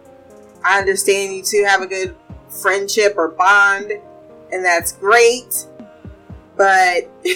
I 0.63 0.79
understand 0.79 1.35
you 1.35 1.43
two 1.43 1.65
have 1.67 1.81
a 1.81 1.87
good 1.87 2.15
friendship 2.49 3.15
or 3.17 3.29
bond, 3.29 3.93
and 4.53 4.65
that's 4.65 4.93
great, 4.93 5.67
but 6.57 7.09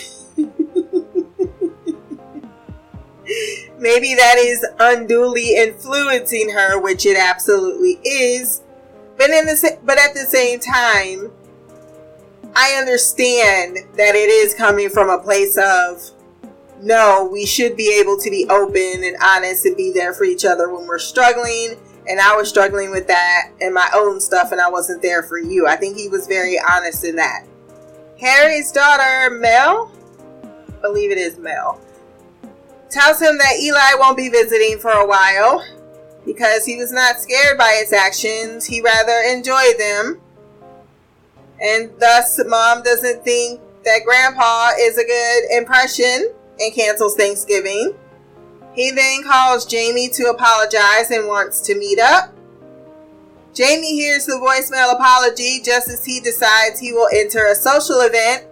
maybe 3.79 4.15
that 4.15 4.37
is 4.39 4.67
unduly 4.79 5.57
influencing 5.57 6.51
her, 6.51 6.79
which 6.79 7.07
it 7.07 7.17
absolutely 7.17 8.01
is 8.05 8.61
but 9.17 9.31
in 9.31 9.47
the 9.47 9.79
but 9.85 9.99
at 9.99 10.15
the 10.15 10.21
same 10.21 10.61
time, 10.61 11.33
I 12.55 12.73
understand 12.79 13.79
that 13.97 14.15
it 14.15 14.31
is 14.31 14.55
coming 14.55 14.89
from 14.89 15.11
a 15.11 15.19
place 15.19 15.57
of 15.57 16.11
no, 16.81 17.29
we 17.33 17.47
should 17.47 17.77
be 17.77 17.99
able 17.99 18.19
to 18.19 18.31
be 18.31 18.47
open 18.51 19.05
and 19.05 19.17
honest 19.23 19.65
and 19.65 19.77
be 19.77 19.93
there 19.93 20.13
for 20.13 20.25
each 20.25 20.45
other 20.45 20.73
when 20.73 20.87
we're 20.87 20.99
struggling. 20.99 21.77
And 22.07 22.21
I 22.21 22.37
was 22.37 22.49
struggling 22.51 22.91
with 22.91 23.07
that 23.07 23.51
and 23.61 23.73
my 23.73 23.89
own 23.95 24.21
stuff, 24.21 24.53
and 24.53 24.61
I 24.61 24.69
wasn't 24.69 25.01
there 25.01 25.23
for 25.23 25.39
you. 25.39 25.67
I 25.67 25.77
think 25.77 25.97
he 25.97 26.09
was 26.09 26.27
very 26.27 26.59
honest 26.71 27.05
in 27.05 27.17
that. 27.17 27.47
Harry's 28.21 28.71
daughter, 28.71 29.31
Mel, 29.31 29.91
believe 30.83 31.11
it 31.11 31.19
is 31.19 31.39
Mel, 31.39 31.81
tells 32.91 33.21
him 33.21 33.39
that 33.39 33.57
Eli 33.63 33.95
won't 33.99 34.17
be 34.17 34.29
visiting 34.29 34.79
for 34.79 34.91
a 34.91 35.07
while 35.07 35.65
because 36.25 36.65
he 36.65 36.77
was 36.77 36.93
not 36.93 37.21
scared 37.21 37.59
by 37.59 37.79
its 37.81 37.93
actions, 37.93 38.67
he 38.67 38.81
rather 38.81 39.21
enjoyed 39.29 39.79
them. 39.79 40.21
And 41.61 41.91
thus, 41.99 42.41
mom 42.47 42.83
doesn't 42.83 43.25
think 43.25 43.61
that 43.85 44.03
grandpa 44.05 44.71
is 44.79 44.99
a 44.99 45.05
good 45.05 45.59
impression 45.59 46.33
and 46.59 46.75
cancels 46.75 47.17
Thanksgiving. 47.17 47.95
He 48.75 48.91
then 48.91 49.23
calls 49.23 49.67
Jamie 49.67 50.09
to 50.11 50.25
apologize 50.25 51.11
and 51.11 51.29
wants 51.29 51.61
to 51.63 51.79
meet 51.79 51.99
up. 51.99 52.35
Jamie 53.53 53.95
hears 53.95 54.27
the 54.27 54.33
voicemail 54.33 54.93
apology 54.93 55.61
just 55.65 55.89
as 55.89 56.05
he 56.05 56.19
decides 56.19 56.81
he 56.81 56.93
will 56.93 57.09
enter 57.15 57.47
a 57.47 57.55
social 57.55 58.01
event 58.01 58.47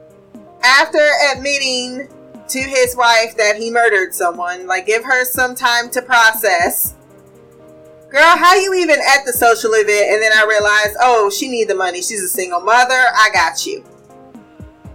after 0.62 1.00
admitting 1.34 2.08
to 2.48 2.58
his 2.60 2.94
wife 2.96 3.36
that 3.36 3.56
he 3.56 3.68
murdered 3.68 4.14
someone. 4.14 4.66
Like, 4.68 4.86
give 4.86 5.02
her 5.04 5.24
some 5.24 5.56
time 5.56 5.90
to 5.90 6.02
process 6.02 6.94
girl, 8.12 8.36
how 8.36 8.54
you 8.54 8.74
even 8.74 8.98
at 9.00 9.24
the 9.24 9.32
social 9.32 9.72
event? 9.72 10.12
And 10.12 10.22
then 10.22 10.32
I 10.32 10.44
realized, 10.46 10.96
oh, 11.00 11.30
she 11.30 11.48
need 11.48 11.68
the 11.68 11.74
money. 11.74 12.02
She's 12.02 12.22
a 12.22 12.28
single 12.28 12.60
mother. 12.60 12.94
I 12.94 13.30
got 13.32 13.64
you. 13.66 13.82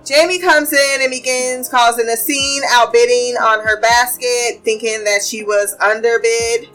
Jamie 0.06 0.40
comes 0.40 0.72
in 0.72 1.02
and 1.02 1.12
begins 1.12 1.68
causing 1.68 2.08
a 2.08 2.16
scene, 2.16 2.62
outbidding 2.70 3.36
on 3.42 3.66
her 3.66 3.82
basket, 3.82 4.62
thinking 4.64 5.04
that 5.04 5.22
she 5.22 5.44
was 5.44 5.76
underbid. 5.82 6.70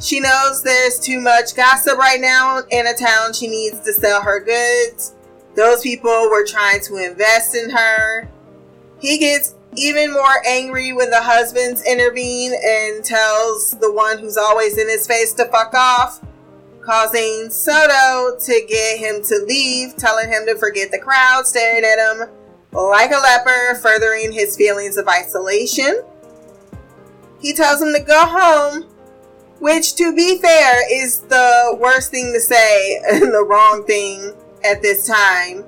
She 0.00 0.20
knows 0.20 0.62
there's 0.62 0.98
too 0.98 1.20
much 1.20 1.54
gossip 1.54 1.98
right 1.98 2.20
now 2.20 2.62
in 2.70 2.86
a 2.86 2.94
town 2.94 3.34
she 3.34 3.48
needs 3.48 3.80
to 3.80 3.92
sell 3.92 4.22
her 4.22 4.40
goods. 4.40 5.14
Those 5.54 5.82
people 5.82 6.30
were 6.30 6.46
trying 6.46 6.80
to 6.84 6.96
invest 6.96 7.54
in 7.54 7.68
her. 7.68 8.30
He 9.00 9.18
gets 9.18 9.56
even 9.76 10.12
more 10.12 10.42
angry 10.46 10.92
when 10.92 11.10
the 11.10 11.22
husbands 11.22 11.82
intervene 11.82 12.52
and 12.52 13.04
tells 13.04 13.72
the 13.72 13.92
one 13.92 14.18
who's 14.18 14.36
always 14.36 14.76
in 14.78 14.88
his 14.88 15.06
face 15.06 15.32
to 15.34 15.44
fuck 15.46 15.74
off, 15.74 16.20
causing 16.82 17.48
Soto 17.50 18.36
to 18.38 18.66
get 18.68 18.98
him 18.98 19.22
to 19.22 19.44
leave, 19.46 19.96
telling 19.96 20.28
him 20.28 20.46
to 20.46 20.56
forget 20.56 20.90
the 20.90 20.98
crowd 20.98 21.46
staring 21.46 21.84
at 21.84 21.98
him 21.98 22.28
like 22.72 23.10
a 23.10 23.16
leper, 23.16 23.78
furthering 23.80 24.32
his 24.32 24.56
feelings 24.56 24.96
of 24.96 25.08
isolation. 25.08 26.02
He 27.40 27.52
tells 27.52 27.80
him 27.80 27.92
to 27.94 28.00
go 28.00 28.26
home, 28.26 28.84
Which, 29.60 29.94
to 29.96 30.14
be 30.14 30.38
fair, 30.38 31.02
is 31.02 31.20
the 31.22 31.76
worst 31.80 32.10
thing 32.10 32.32
to 32.32 32.40
say 32.40 33.00
and 33.10 33.32
the 33.32 33.44
wrong 33.44 33.84
thing 33.86 34.32
at 34.64 34.82
this 34.82 35.06
time. 35.06 35.64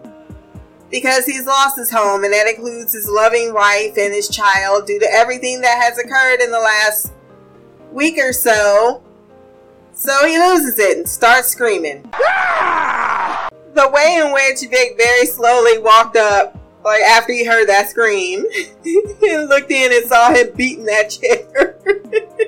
Because 0.93 1.25
he's 1.25 1.47
lost 1.47 1.79
his 1.79 1.91
home, 1.91 2.23
and 2.23 2.33
that 2.35 2.47
includes 2.47 2.93
his 2.93 3.09
loving 3.09 3.53
wife 3.55 3.97
and 3.97 4.13
his 4.13 4.29
child 4.29 4.87
due 4.87 5.01
to 5.01 5.09
everything 5.11 5.63
that 5.63 5.83
has 5.83 5.99
occurred 5.99 6.41
in 6.43 6.51
the 6.51 6.61
last 6.61 7.13
week 7.91 8.19
or 8.19 8.33
so. 8.35 9.03
So 9.95 10.27
he 10.27 10.39
loses 10.39 10.79
it 10.79 10.99
and 10.99 11.09
starts 11.09 11.49
screaming. 11.49 12.09
Ah! 12.13 13.49
The 13.75 13.89
way 13.89 14.21
in 14.23 14.33
which 14.33 14.61
Vic 14.71 14.99
very 14.99 15.25
slowly 15.25 15.79
walked 15.79 16.17
up, 16.17 16.59
like 16.85 17.01
after 17.03 17.33
he 17.33 17.45
heard 17.45 17.69
that 17.69 17.89
scream, 17.89 18.45
and 18.85 19.49
looked 19.49 19.71
in 19.71 19.93
and 19.93 20.05
saw 20.07 20.31
him 20.31 20.49
beating 20.55 20.85
that 20.85 21.09
chair. 21.09 21.79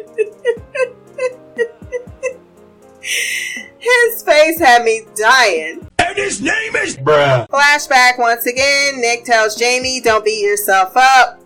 His 3.79 4.23
face 4.23 4.59
had 4.59 4.85
me 4.85 5.03
dying. 5.17 5.87
And 6.15 6.23
his 6.23 6.41
name 6.41 6.77
is 6.77 6.97
Bruh. 6.97 7.49
Flashback 7.49 8.21
once 8.21 8.47
again. 8.47 9.01
Nick 9.01 9.25
tells 9.25 9.57
Jamie, 9.57 10.01
"Don't 10.01 10.25
beat 10.25 10.45
yourself 10.45 10.93
up." 10.97 11.41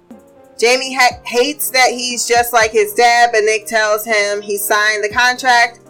Jamie 0.58 0.94
ha- 0.94 1.20
hates 1.24 1.70
that 1.70 1.90
he's 1.90 2.26
just 2.26 2.52
like 2.52 2.70
his 2.70 2.92
dad, 2.92 3.30
but 3.32 3.44
Nick 3.44 3.64
tells 3.64 4.04
him 4.04 4.42
he 4.42 4.58
signed 4.58 5.02
the 5.02 5.08
contract 5.08 5.80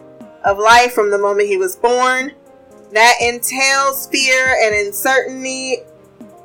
of 0.45 0.59
life 0.59 0.93
from 0.93 1.11
the 1.11 1.19
moment 1.19 1.49
he 1.49 1.57
was 1.57 1.75
born. 1.75 2.33
That 2.93 3.15
entails 3.21 4.07
fear 4.07 4.57
and 4.63 4.87
uncertainty, 4.87 5.79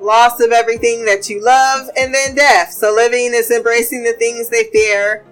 loss 0.02 0.40
of 0.40 0.52
everything 0.52 1.06
that 1.06 1.30
you 1.30 1.40
love, 1.44 1.88
and 1.96 2.16
then 2.16 2.34
death. 2.34 2.72
So 2.72 2.92
living 2.94 3.34
is 3.34 3.52
embracing 3.52 4.04
the 4.04 4.14
things 4.14 4.50
they 4.50 4.64
fear. 4.74 5.24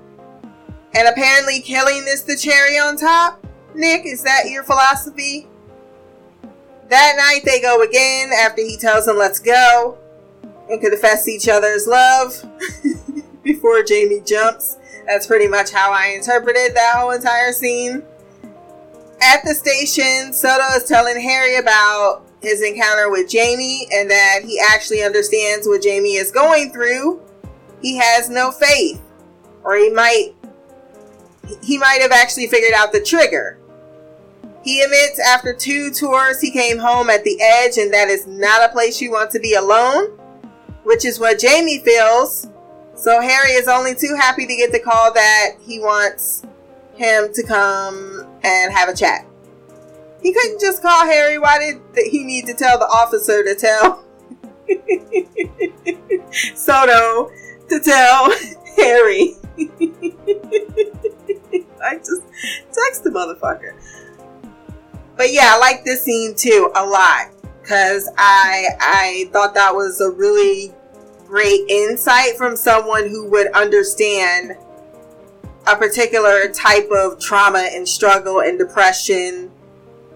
And 0.93 1.07
apparently 1.07 1.61
killing 1.61 2.03
is 2.07 2.25
the 2.25 2.37
cherry 2.37 2.77
on 2.77 2.95
top. 2.95 3.43
Nick, 3.73 4.05
is 4.05 4.21
that 4.21 4.49
your 4.49 4.63
philosophy? 4.63 5.47
That 6.91 7.15
night 7.15 7.45
they 7.45 7.61
go 7.61 7.81
again 7.83 8.31
after 8.37 8.61
he 8.61 8.75
tells 8.75 9.05
them 9.05 9.17
let's 9.17 9.39
go 9.39 9.97
and 10.69 10.81
confess 10.81 11.25
each 11.25 11.47
other's 11.47 11.87
love 11.87 12.43
before 13.43 13.81
Jamie 13.81 14.19
jumps. 14.25 14.75
That's 15.07 15.25
pretty 15.25 15.47
much 15.47 15.71
how 15.71 15.93
I 15.93 16.07
interpreted 16.07 16.75
that 16.75 16.95
whole 16.97 17.11
entire 17.11 17.53
scene. 17.53 18.03
At 19.21 19.41
the 19.45 19.55
station, 19.55 20.33
Soto 20.33 20.65
is 20.75 20.83
telling 20.83 21.17
Harry 21.21 21.55
about 21.55 22.23
his 22.41 22.61
encounter 22.61 23.09
with 23.09 23.29
Jamie 23.29 23.87
and 23.93 24.11
that 24.11 24.41
he 24.43 24.59
actually 24.59 25.01
understands 25.01 25.65
what 25.65 25.81
Jamie 25.81 26.15
is 26.15 26.29
going 26.29 26.73
through. 26.73 27.21
He 27.81 27.95
has 27.99 28.29
no 28.29 28.51
faith, 28.51 29.01
or 29.63 29.77
he 29.77 29.89
might 29.89 30.33
he 31.63 31.77
might 31.77 32.01
have 32.01 32.11
actually 32.11 32.47
figured 32.47 32.73
out 32.73 32.91
the 32.91 33.01
trigger. 33.01 33.60
He 34.63 34.81
admits 34.81 35.19
after 35.19 35.53
two 35.53 35.91
tours 35.91 36.39
he 36.39 36.51
came 36.51 36.77
home 36.77 37.09
at 37.09 37.23
the 37.23 37.41
edge 37.41 37.77
and 37.77 37.91
that 37.93 38.09
is 38.09 38.27
not 38.27 38.69
a 38.69 38.71
place 38.71 39.01
you 39.01 39.11
want 39.11 39.31
to 39.31 39.39
be 39.39 39.55
alone, 39.55 40.17
which 40.83 41.03
is 41.03 41.19
what 41.19 41.39
Jamie 41.39 41.79
feels. 41.79 42.47
So 42.95 43.19
Harry 43.19 43.53
is 43.53 43.67
only 43.67 43.95
too 43.95 44.15
happy 44.19 44.45
to 44.45 44.55
get 44.55 44.71
the 44.71 44.79
call 44.79 45.11
that 45.13 45.55
he 45.61 45.79
wants 45.79 46.43
him 46.93 47.33
to 47.33 47.43
come 47.43 48.27
and 48.43 48.71
have 48.71 48.89
a 48.89 48.95
chat. 48.95 49.25
He 50.21 50.31
couldn't 50.31 50.61
just 50.61 50.83
call 50.83 51.05
Harry. 51.05 51.39
Why 51.39 51.57
did 51.57 51.81
he 52.11 52.23
need 52.23 52.45
to 52.45 52.53
tell 52.53 52.77
the 52.77 52.85
officer 52.85 53.43
to 53.43 53.55
tell 53.55 54.03
Soto 56.55 57.31
to 57.69 57.79
tell 57.79 58.31
Harry? 58.77 59.37
I 61.83 61.95
just 61.97 62.21
text 62.71 63.03
the 63.03 63.09
motherfucker. 63.09 63.73
But 65.21 65.33
yeah, 65.33 65.51
I 65.53 65.59
like 65.59 65.85
this 65.85 66.01
scene 66.01 66.33
too 66.33 66.71
a 66.73 66.83
lot 66.83 67.27
because 67.61 68.09
I 68.17 68.69
I 68.79 69.29
thought 69.31 69.53
that 69.53 69.75
was 69.75 70.01
a 70.01 70.09
really 70.09 70.73
great 71.27 71.61
insight 71.69 72.37
from 72.37 72.55
someone 72.55 73.07
who 73.07 73.29
would 73.29 73.51
understand 73.51 74.57
a 75.67 75.75
particular 75.75 76.47
type 76.47 76.89
of 76.89 77.19
trauma 77.19 77.69
and 77.71 77.87
struggle 77.87 78.39
and 78.39 78.57
depression 78.57 79.51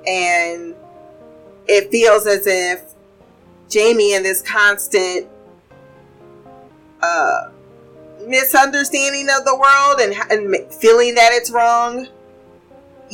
and 0.08 0.74
it 1.68 1.92
feels 1.92 2.26
as 2.26 2.48
if 2.48 2.86
Jamie 3.70 4.16
in 4.16 4.24
this 4.24 4.42
constant 4.42 5.28
uh, 7.04 7.52
misunderstanding 8.26 9.28
of 9.30 9.46
the 9.46 9.56
world 9.56 10.00
and, 10.00 10.16
and 10.32 10.74
feeling 10.74 11.14
that 11.14 11.30
it's 11.32 11.52
wrong. 11.52 12.08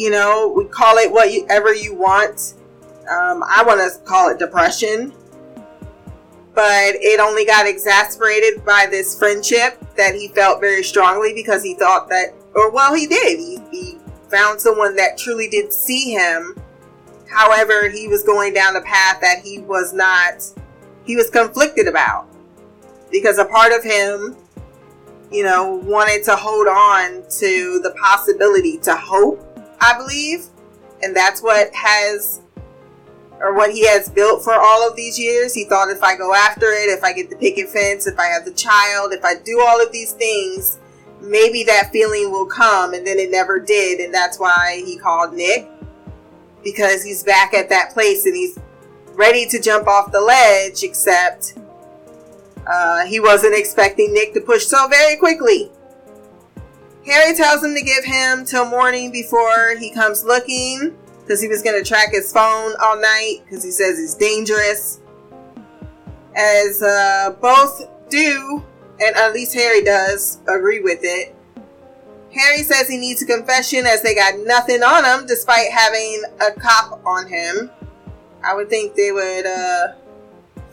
You 0.01 0.09
know, 0.09 0.51
we 0.57 0.65
call 0.65 0.97
it 0.97 1.11
whatever 1.11 1.75
you 1.75 1.93
want. 1.93 2.55
Um, 3.01 3.43
I 3.47 3.63
want 3.63 3.79
to 3.81 3.99
call 4.03 4.31
it 4.31 4.39
depression. 4.39 5.13
But 6.55 6.95
it 6.95 7.19
only 7.19 7.45
got 7.45 7.67
exasperated 7.67 8.65
by 8.65 8.87
this 8.89 9.15
friendship 9.15 9.77
that 9.97 10.15
he 10.15 10.29
felt 10.29 10.59
very 10.59 10.81
strongly 10.81 11.35
because 11.35 11.61
he 11.61 11.75
thought 11.75 12.09
that, 12.09 12.33
or 12.55 12.71
well, 12.71 12.95
he 12.95 13.05
did. 13.05 13.37
He, 13.37 13.59
he 13.69 13.99
found 14.27 14.59
someone 14.59 14.95
that 14.95 15.19
truly 15.19 15.47
did 15.47 15.71
see 15.71 16.09
him. 16.09 16.59
However, 17.29 17.87
he 17.87 18.07
was 18.07 18.23
going 18.23 18.55
down 18.55 18.77
a 18.77 18.81
path 18.81 19.21
that 19.21 19.41
he 19.43 19.59
was 19.59 19.93
not, 19.93 20.43
he 21.05 21.15
was 21.15 21.29
conflicted 21.29 21.87
about. 21.87 22.27
Because 23.11 23.37
a 23.37 23.45
part 23.45 23.71
of 23.71 23.83
him 23.83 24.35
you 25.31 25.43
know, 25.43 25.75
wanted 25.85 26.23
to 26.25 26.35
hold 26.35 26.67
on 26.67 27.23
to 27.29 27.79
the 27.83 27.95
possibility 28.01 28.77
to 28.79 28.93
hope, 28.95 29.50
I 29.82 29.98
believe. 29.98 30.46
And 31.04 31.15
that's 31.15 31.41
what 31.41 31.74
has, 31.74 32.41
or 33.39 33.56
what 33.56 33.72
he 33.72 33.86
has 33.88 34.08
built 34.08 34.44
for 34.44 34.54
all 34.54 34.88
of 34.88 34.96
these 34.96 35.20
years. 35.20 35.54
He 35.54 35.65
thought 35.65 35.89
if 35.89 36.04
I 36.04 36.15
go 36.15 36.34
after 36.34 36.67
it, 36.67 36.89
if 36.89 37.04
I 37.04 37.12
get 37.12 37.30
the 37.30 37.36
picket 37.36 37.67
fence, 37.70 38.08
if 38.08 38.17
I 38.20 38.28
have 38.28 38.46
the 38.46 38.54
child, 38.54 39.12
if 39.12 39.26
I 39.26 39.36
do 39.36 39.62
all 39.67 39.82
of 39.82 39.91
these 39.91 40.13
things, 40.13 40.80
maybe 41.20 41.63
that 41.63 41.89
feeling 41.91 42.32
will 42.32 42.46
come. 42.46 42.94
And 42.94 43.06
then 43.06 43.17
it 43.17 43.32
never 43.32 43.60
did. 43.60 44.00
And 44.00 44.13
that's 44.13 44.39
why 44.39 44.84
he 44.86 44.98
called 44.98 45.34
Nick 45.34 45.67
because 46.63 47.04
he's 47.04 47.24
back 47.24 47.54
at 47.54 47.70
that 47.70 47.91
place 47.91 48.26
and 48.26 48.36
he's 48.36 48.58
ready 49.13 49.48
to 49.48 49.60
jump 49.60 49.88
off 49.88 50.12
the 50.12 50.22
ledge, 50.22 50.84
except 50.84 51.58
uh, 52.67 53.06
he 53.06 53.20
wasn't 53.20 53.56
expecting 53.56 54.13
Nick 54.13 54.34
to 54.34 54.41
push 54.41 54.65
so 54.65 54.88
very 54.88 55.15
quickly. 55.17 55.72
Harry 57.05 57.35
tells 57.35 57.63
him 57.63 57.73
to 57.73 57.81
give 57.81 58.03
him 58.03 58.45
till 58.45 58.65
morning 58.65 59.11
before 59.11 59.75
he 59.77 59.91
comes 59.91 60.23
looking 60.23 60.95
because 61.19 61.41
he 61.41 61.47
was 61.47 61.61
going 61.61 61.81
to 61.81 61.87
track 61.87 62.11
his 62.11 62.31
phone 62.31 62.73
all 62.81 62.99
night 62.99 63.37
because 63.43 63.63
he 63.63 63.71
says 63.71 63.97
he's 63.97 64.15
dangerous. 64.15 64.99
As 66.35 66.81
uh, 66.81 67.35
both 67.41 67.87
do, 68.09 68.63
and 68.99 69.15
at 69.15 69.33
least 69.33 69.53
Harry 69.55 69.83
does, 69.83 70.39
agree 70.47 70.79
with 70.79 70.99
it. 71.01 71.35
Harry 72.33 72.63
says 72.63 72.87
he 72.87 72.97
needs 72.97 73.21
a 73.21 73.25
confession 73.25 73.85
as 73.85 74.01
they 74.01 74.15
got 74.15 74.39
nothing 74.39 74.83
on 74.83 75.03
him 75.03 75.25
despite 75.27 75.69
having 75.71 76.21
a 76.39 76.51
cop 76.59 77.01
on 77.05 77.27
him. 77.27 77.69
I 78.43 78.55
would 78.55 78.69
think 78.69 78.95
they 78.95 79.11
would 79.11 79.45
uh, 79.45 79.93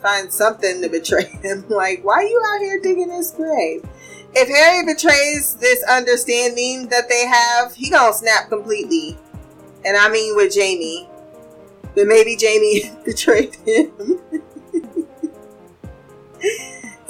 find 0.01 0.33
something 0.33 0.81
to 0.83 0.89
betray 0.89 1.25
him. 1.43 1.65
Like, 1.69 2.05
why 2.05 2.15
are 2.15 2.23
you 2.23 2.43
out 2.55 2.61
here 2.61 2.81
digging 2.81 3.11
his 3.11 3.31
grave? 3.31 3.85
If 4.35 4.49
Harry 4.49 4.85
betrays 4.85 5.55
this 5.55 5.83
understanding 5.85 6.89
that 6.89 7.09
they 7.09 7.27
have, 7.27 7.75
he 7.75 7.91
gonna 7.91 8.13
snap 8.13 8.49
completely. 8.49 9.17
And 9.85 9.97
I 9.97 10.09
mean 10.11 10.37
with 10.37 10.53
Jamie. 10.53 11.09
But 11.95 12.07
maybe 12.07 12.37
Jamie 12.37 12.93
betrayed 13.05 13.57
him. 13.67 13.93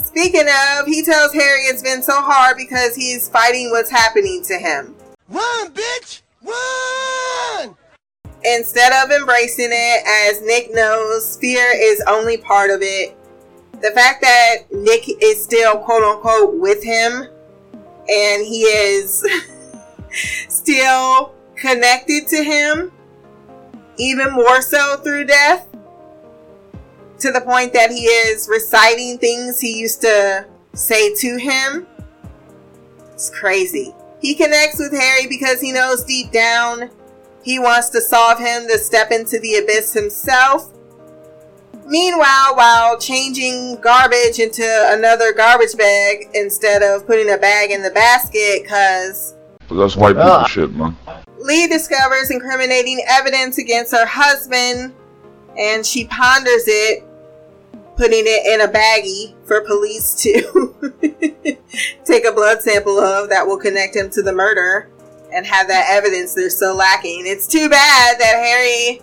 Speaking 0.05 0.49
of, 0.49 0.87
he 0.87 1.05
tells 1.05 1.33
Harry 1.33 1.61
it's 1.63 1.83
been 1.83 2.03
so 2.03 2.21
hard 2.21 2.57
because 2.57 2.95
he's 2.95 3.29
fighting 3.29 3.71
what's 3.71 3.91
happening 3.91 4.43
to 4.45 4.55
him. 4.55 4.95
Run, 5.29 5.73
bitch! 5.73 6.23
Run! 6.43 7.77
Instead 8.57 8.93
of 8.93 9.11
embracing 9.11 9.71
it 9.71 10.31
as 10.31 10.43
Nick 10.43 10.73
knows 10.73 11.37
fear 11.37 11.71
is 11.75 12.03
only 12.07 12.37
part 12.37 12.71
of 12.71 12.81
it, 12.83 13.17
the 13.81 13.91
fact 13.93 14.23
that 14.23 14.57
Nick 14.71 15.05
is 15.23 15.43
still 15.43 15.79
quote 15.79 16.03
unquote 16.03 16.59
with 16.59 16.83
him 16.83 17.29
and 18.09 18.45
he 18.45 18.63
is 18.63 19.25
still 20.49 21.35
connected 21.57 22.27
to 22.29 22.43
him, 22.43 22.93
even 23.99 24.33
more 24.33 24.63
so 24.63 24.97
through 24.99 25.27
death, 25.27 25.67
to 27.19 27.33
the 27.33 27.41
point 27.41 27.73
that 27.73 27.91
he 27.91 28.05
is 28.05 28.49
reciting 28.49 29.19
things 29.19 29.59
he 29.61 29.79
used 29.79 30.01
to 30.03 30.47
say 30.73 31.15
to 31.15 31.37
him. 31.37 31.87
It's 33.13 33.31
crazy. 33.31 33.95
He 34.21 34.35
connects 34.35 34.79
with 34.79 34.93
Harry 34.93 35.27
because 35.27 35.61
he 35.61 35.73
knows 35.73 36.05
deep 36.05 36.31
down 36.33 36.91
he 37.43 37.59
wants 37.59 37.89
to 37.91 38.01
solve 38.01 38.39
him 38.39 38.67
to 38.69 38.79
step 38.79 39.11
into 39.11 39.39
the 39.39 39.57
abyss 39.57 39.93
himself. 39.93 40.73
Meanwhile, 41.87 42.55
while 42.55 42.99
changing 42.99 43.81
garbage 43.81 44.39
into 44.39 44.65
another 44.93 45.33
garbage 45.33 45.75
bag 45.77 46.29
instead 46.35 46.83
of 46.83 47.07
putting 47.07 47.31
a 47.33 47.39
bag 47.39 47.71
in 47.71 47.83
the 47.83 47.91
basket, 47.91 48.63
because 48.63 49.35
But 49.69 49.77
that's 49.77 49.97
white 49.97 50.15
people 50.17 50.25
Ah. 50.31 50.47
shit, 50.47 50.75
man. 50.75 50.97
Lee 51.39 51.67
discovers 51.67 52.31
incriminating 52.31 53.03
evidence 53.09 53.59
against 53.59 53.93
her 53.93 54.05
husband 54.05 54.93
and 55.57 55.87
she 55.87 56.05
ponders 56.05 56.65
it, 56.67 57.05
putting 57.97 58.25
it 58.27 58.47
in 58.47 58.61
a 58.61 58.71
baggie 58.71 59.35
for 59.47 59.63
police 59.63 60.15
to 60.23 60.75
take 62.05 62.27
a 62.27 62.33
blood 62.33 62.61
sample 62.61 62.99
of 62.99 63.29
that 63.31 63.47
will 63.47 63.57
connect 63.59 63.97
him 63.97 64.11
to 64.11 64.23
the 64.23 64.33
murder 64.33 64.91
and 65.33 65.47
have 65.47 65.69
that 65.69 65.87
evidence 65.91 66.35
they're 66.35 66.51
so 66.51 66.75
lacking. 66.75 67.25
It's 67.27 67.47
too 67.47 67.69
bad 67.69 68.19
that 68.19 68.35
Harry 68.35 69.03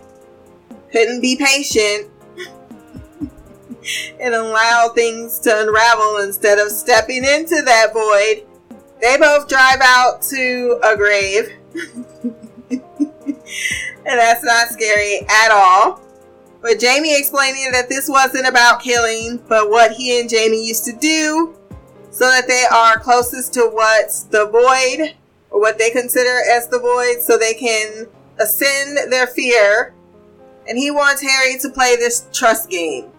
couldn't 0.92 1.22
be 1.22 1.36
patient 1.36 2.12
and 4.20 4.34
allow 4.34 4.90
things 4.96 5.40
to 5.40 5.62
unravel 5.62 6.18
instead 6.18 6.58
of 6.60 6.72
stepping 6.72 7.24
into 7.24 7.62
that 7.64 7.94
void. 7.94 8.46
They 9.02 9.18
both 9.18 9.48
drive 9.48 9.82
out 9.82 10.22
to 10.24 10.80
a 10.84 10.96
grave. 10.96 11.52
and 12.72 14.20
that's 14.20 14.44
not 14.44 14.70
scary 14.70 15.22
at 15.30 15.52
all. 15.52 16.02
But 16.62 16.80
Jamie 16.80 17.18
explaining 17.18 17.72
that 17.74 17.90
this 17.90 18.10
wasn't 18.10 18.48
about 18.48 18.82
killing, 18.82 19.38
but 19.48 19.70
what 19.70 19.92
he 19.92 20.20
and 20.20 20.30
Jamie 20.30 20.66
used 20.66 20.86
to 20.86 20.94
do 20.94 21.56
so 22.10 22.26
that 22.30 22.48
they 22.48 22.64
are 22.74 22.98
closest 22.98 23.54
to 23.54 23.70
what's 23.72 24.24
the 24.24 24.48
void 24.48 25.16
or 25.56 25.62
what 25.62 25.80
they 25.80 25.90
consider 25.90 26.42
as 26.52 26.68
the 26.68 26.78
void 26.78 27.22
so 27.22 27.38
they 27.38 27.54
can 27.54 28.08
ascend 28.42 29.10
their 29.10 29.26
fear. 29.26 29.94
And 30.68 30.78
he 30.78 30.92
wants 30.92 31.22
Harry 31.22 31.58
to 31.62 31.70
play 31.70 31.96
this 31.96 32.28
trust 32.34 32.70
game. 32.70 33.10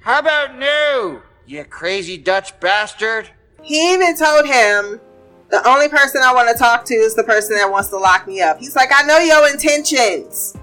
How 0.00 0.18
about 0.18 0.58
no, 0.58 1.22
you 1.46 1.64
crazy 1.64 2.18
Dutch 2.18 2.60
bastard? 2.60 3.30
He 3.62 3.94
even 3.94 4.14
told 4.14 4.44
him 4.44 5.00
the 5.48 5.66
only 5.66 5.88
person 5.88 6.20
I 6.22 6.34
want 6.34 6.50
to 6.50 6.58
talk 6.58 6.84
to 6.84 6.94
is 6.94 7.14
the 7.14 7.24
person 7.24 7.56
that 7.56 7.70
wants 7.70 7.88
to 7.88 7.96
lock 7.96 8.26
me 8.26 8.42
up. 8.42 8.58
He's 8.58 8.76
like, 8.76 8.90
I 8.94 9.02
know 9.06 9.16
your 9.16 9.50
intentions. 9.50 10.54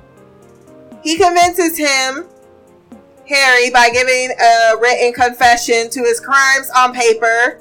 He 1.02 1.18
convinces 1.18 1.76
him, 1.76 2.28
Harry, 3.28 3.72
by 3.72 3.90
giving 3.90 4.36
a 4.40 4.78
written 4.80 5.14
confession 5.14 5.90
to 5.90 6.02
his 6.02 6.20
crimes 6.20 6.70
on 6.76 6.94
paper. 6.94 7.60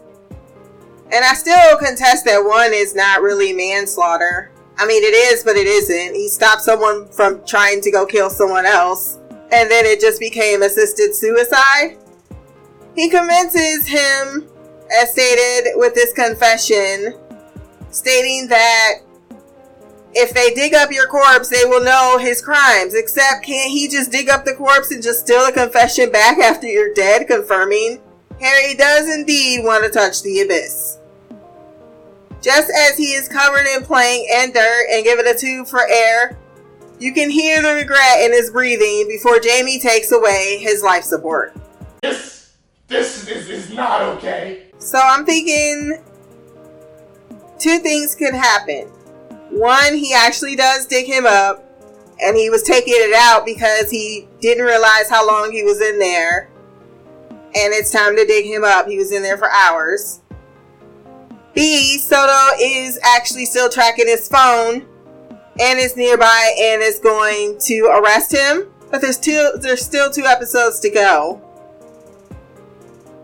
And 1.13 1.25
I 1.25 1.35
still 1.35 1.77
contest 1.79 2.25
that 2.25 2.43
one 2.43 2.73
is 2.73 2.95
not 2.95 3.21
really 3.21 3.53
manslaughter. 3.53 4.51
I 4.79 4.87
mean, 4.87 5.03
it 5.05 5.15
is, 5.15 5.45
but 5.45 5.57
it 5.57 5.67
isn't. 5.67 6.15
He 6.15 6.29
stopped 6.29 6.63
someone 6.63 7.07
from 7.09 7.45
trying 7.45 7.83
to 7.83 7.91
go 7.91 8.07
kill 8.07 8.31
someone 8.31 8.65
else. 8.65 9.19
And 9.53 9.71
then 9.71 9.85
it 9.85 10.01
just 10.01 10.19
became 10.19 10.63
assisted 10.63 11.15
suicide. 11.15 11.99
He 12.97 13.11
convinces 13.11 13.87
him 13.87 14.49
as 15.01 15.13
stated 15.13 15.73
with 15.75 15.95
this 15.95 16.15
confession, 16.15 17.15
stating 17.91 18.49
that 18.49 19.01
if 20.15 20.33
they 20.33 20.55
dig 20.55 20.75
up 20.75 20.91
your 20.91 21.07
corpse, 21.09 21.49
they 21.49 21.67
will 21.67 21.85
know 21.85 22.17
his 22.19 22.41
crimes. 22.41 22.95
Except, 22.95 23.45
can't 23.45 23.71
he 23.71 23.87
just 23.87 24.11
dig 24.11 24.31
up 24.31 24.47
the 24.47 24.55
corpse 24.55 24.91
and 24.91 25.03
just 25.03 25.21
steal 25.21 25.45
a 25.45 25.53
confession 25.53 26.11
back 26.11 26.39
after 26.39 26.67
you're 26.67 26.95
dead, 26.95 27.27
confirming 27.27 28.01
Harry 28.41 28.75
does 28.75 29.09
indeed 29.09 29.63
want 29.63 29.85
to 29.85 29.91
touch 29.91 30.23
the 30.23 30.41
abyss? 30.41 30.99
Just 32.43 32.71
as 32.71 32.97
he 32.97 33.13
is 33.13 33.29
covered 33.29 33.67
in 33.67 33.85
plank 33.85 34.29
and 34.31 34.53
dirt 34.53 34.87
and 34.91 35.05
given 35.05 35.27
a 35.29 35.35
tube 35.35 35.69
for 35.69 35.81
air, 35.89 36.37
you 36.99 37.13
can 37.13 37.31
hear 37.31 37.63
the 37.63 37.75
regret 37.75 38.21
in 38.21 38.33
his 38.33 38.51
breathing 38.51 39.07
before 39.09 39.39
Jamie 39.39 39.79
takes 39.79 40.11
away 40.11 40.59
his 40.61 40.83
life 40.83 41.05
support. 41.05 41.55
This, 42.03 42.57
this 42.89 43.29
is, 43.29 43.49
is 43.49 43.73
not 43.73 44.03
okay. 44.03 44.71
So 44.79 44.99
I'm 44.99 45.25
thinking 45.25 46.03
two 47.61 47.79
things 47.79 48.17
could 48.17 48.35
happen. 48.35 48.89
One, 49.51 49.95
he 49.95 50.13
actually 50.13 50.57
does 50.57 50.87
dig 50.87 51.07
him 51.07 51.27
up, 51.27 51.65
and 52.21 52.37
he 52.37 52.51
was 52.51 52.65
taking 52.65 52.95
it 52.97 53.15
out 53.15 53.45
because 53.45 53.91
he 53.91 54.27
didn't 54.41 54.65
realize 54.65 55.09
how 55.09 55.27
long 55.27 55.53
he 55.53 55.63
was 55.63 55.81
in 55.81 56.01
there. 56.01 56.51
And 57.55 57.73
it's 57.75 57.91
time 57.91 58.17
to 58.17 58.25
dig 58.25 58.47
him 58.47 58.65
up. 58.65 58.89
He 58.89 58.97
was 58.97 59.13
in 59.13 59.23
there 59.23 59.37
for 59.37 59.51
hours. 59.51 60.22
B, 61.55 61.99
Soto 61.99 62.57
is 62.61 62.99
actually 63.03 63.45
still 63.45 63.69
tracking 63.69 64.07
his 64.07 64.29
phone 64.29 64.87
and 65.61 65.79
is 65.79 65.97
nearby 65.97 66.55
and 66.59 66.83
is 66.83 66.99
going 66.99 67.59
to 67.61 67.85
arrest 67.87 68.33
him. 68.33 68.73
But 68.91 69.01
there's 69.01 69.19
two 69.19 69.53
there's 69.61 69.85
still 69.85 70.11
two 70.11 70.25
episodes 70.25 70.81
to 70.81 70.91
go. 70.91 71.41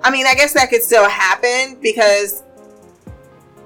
I 0.03 0.11
mean, 0.11 0.27
I 0.27 0.35
guess 0.35 0.53
that 0.55 0.71
could 0.71 0.83
still 0.83 1.09
happen 1.09 1.79
because 1.83 2.43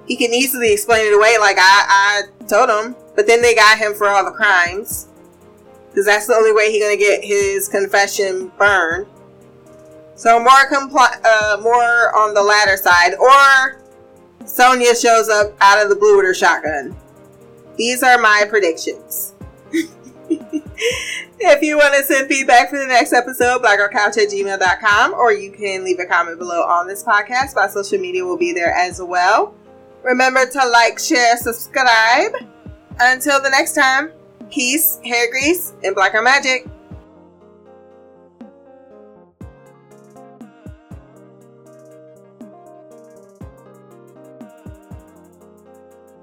he 0.07 0.17
can 0.17 0.33
easily 0.33 0.73
explain 0.73 1.07
it 1.07 1.15
away 1.15 1.37
like 1.39 1.57
I, 1.59 2.23
I 2.41 2.47
told 2.47 2.69
him. 2.71 2.97
But 3.15 3.27
then 3.27 3.43
they 3.43 3.55
got 3.55 3.79
him 3.79 3.95
for 3.95 4.09
all 4.09 4.25
the 4.25 4.31
crimes. 4.31 5.09
Because 5.89 6.07
that's 6.07 6.27
the 6.27 6.35
only 6.35 6.53
way 6.53 6.73
he's 6.73 6.83
going 6.83 6.97
to 6.97 7.03
get 7.03 7.23
his 7.23 7.69
confession 7.69 8.51
burned. 8.59 9.07
So 10.15 10.39
more 10.39 10.67
compli- 10.73 11.21
uh, 11.25 11.59
more 11.63 12.17
on 12.17 12.33
the 12.33 12.43
latter 12.43 12.77
side. 12.77 13.15
Or 13.15 13.82
Sonia 14.47 14.95
shows 14.95 15.29
up 15.29 15.55
out 15.61 15.83
of 15.83 15.89
the 15.89 15.97
blue 15.97 16.17
with 16.17 16.27
her 16.27 16.35
shotgun. 16.35 16.97
These 17.77 18.03
are 18.03 18.19
my 18.19 18.45
predictions. 18.49 19.35
if 19.73 21.63
you 21.63 21.79
want 21.79 21.95
to 21.95 22.05
send 22.05 22.29
feedback 22.29 22.71
for 22.71 22.79
the 22.79 22.87
next 22.87 23.13
episode, 23.13 23.63
blackgirlcouch 23.63 24.19
at 24.19 24.29
gmail.com, 24.29 25.15
or 25.15 25.33
you 25.33 25.51
can 25.51 25.85
leave 25.85 25.99
a 25.99 26.07
comment 26.07 26.39
below 26.39 26.63
on 26.63 26.87
this 26.87 27.03
podcast. 27.03 27.55
My 27.57 27.67
social 27.67 27.99
media 27.99 28.25
will 28.25 28.37
be 28.37 28.53
there 28.53 28.73
as 28.73 29.01
well. 29.01 29.55
Remember 30.03 30.45
to 30.47 30.69
like, 30.69 30.99
share, 30.99 31.37
subscribe. 31.37 32.33
Until 33.01 33.43
the 33.43 33.51
next 33.51 33.75
time, 33.75 34.13
peace, 34.51 35.01
hair 35.05 35.31
grease, 35.31 35.73
and 35.83 35.95
black 35.95 36.13
girl 36.13 36.23
magic. 36.23 36.67